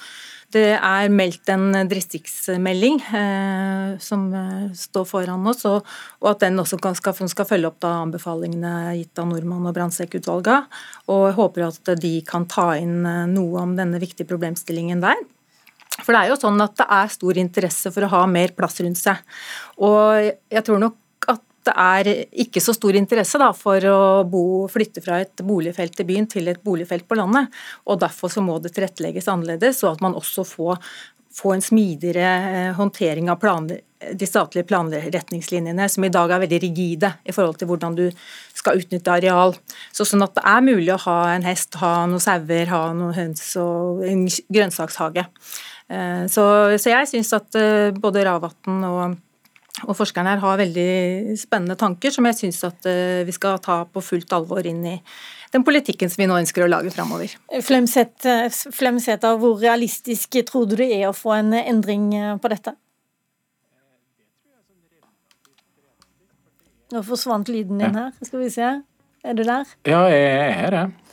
[0.50, 5.86] det er meldt en distriktsmelding eh, som eh, står foran oss, og,
[6.18, 9.76] og at den også kan, skal, skal, følge opp da anbefalingene gitt av Nordmann og
[9.76, 10.66] Brandtzæk-utvalget.
[11.14, 15.22] Og håper at de kan ta inn noe om denne viktige problemstillingen der.
[16.04, 18.80] For det er jo sånn at det er stor interesse for å ha mer plass
[18.84, 19.20] rundt seg.
[19.84, 20.98] Og jeg tror nok
[21.66, 22.08] det er
[22.40, 26.48] ikke så stor interesse da, for å bo, flytte fra et boligfelt i byen til
[26.48, 27.52] et boligfelt på landet.
[27.84, 30.80] og Derfor så må det tilrettelegges annerledes, så at man også får,
[31.36, 36.60] får en smidigere eh, håndtering av planer, de statlige planretningslinjene, som i dag er veldig
[36.62, 38.06] rigide i forhold til hvordan du
[38.56, 39.52] skal utnytte areal.
[39.92, 43.12] Så sånn at det er mulig å ha en hest, ha noen sauer, ha noen
[43.18, 45.26] høns og en grønnsakshage.
[45.90, 46.44] Eh, så,
[46.78, 49.18] så jeg syns at eh, både Ravatn og
[49.86, 52.84] og forskerne her har veldig spennende tanker som jeg syns at
[53.24, 54.96] vi skal ta på fullt alvor inn i
[55.54, 57.32] den politikken som vi nå ønsker å lage framover.
[57.64, 62.10] Flemsæter, hvor realistisk tror du det er å få en endring
[62.42, 62.74] på dette?
[66.90, 68.68] Nå forsvant lyden din her, skal vi se.
[69.22, 69.68] Er du der?
[69.86, 71.09] Ja, jeg er her, jeg.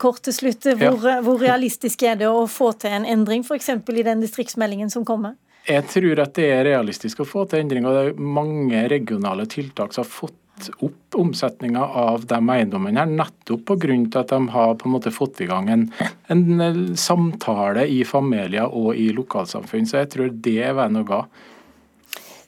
[0.00, 1.18] Kort til slutt, hvor, ja.
[1.24, 3.70] hvor realistisk er det å få til en endring, f.eks.
[3.70, 5.36] i den distriktsmeldingen som kommer?
[5.64, 9.46] Jeg tror at det er realistisk å få til endring, og det er mange regionale
[9.48, 10.40] tiltak som har fått
[10.84, 13.96] opp omsetninga av de eiendommene her, nettopp pga.
[14.20, 15.88] at de har på en måte fått i gang en,
[16.28, 19.86] en samtale i familier og i lokalsamfunn.
[19.86, 21.24] Så jeg tror det er veien å gå.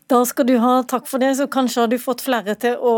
[0.06, 2.92] Da skal du ha takk for det, så kanskje har du fått flere til å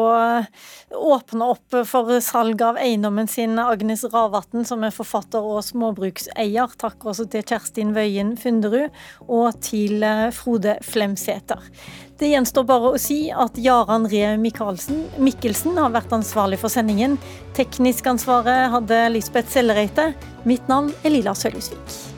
[0.92, 6.74] åpne opp for salg av eiendommen sin, Agnes Ravatn, som er forfatter og småbrukseier.
[6.76, 8.92] Takk også til Kjerstin Wøien Funderud,
[9.24, 11.64] og til eh, Frode Flemsæter.
[12.20, 17.16] Det gjenstår bare å si at Jaran Ree Mikkelsen har vært ansvarlig for sendingen.
[17.56, 20.10] Teknisk ansvaret hadde Lisbeth Sellereite.
[20.44, 22.17] Mitt navn er Lilla Sølhusvik.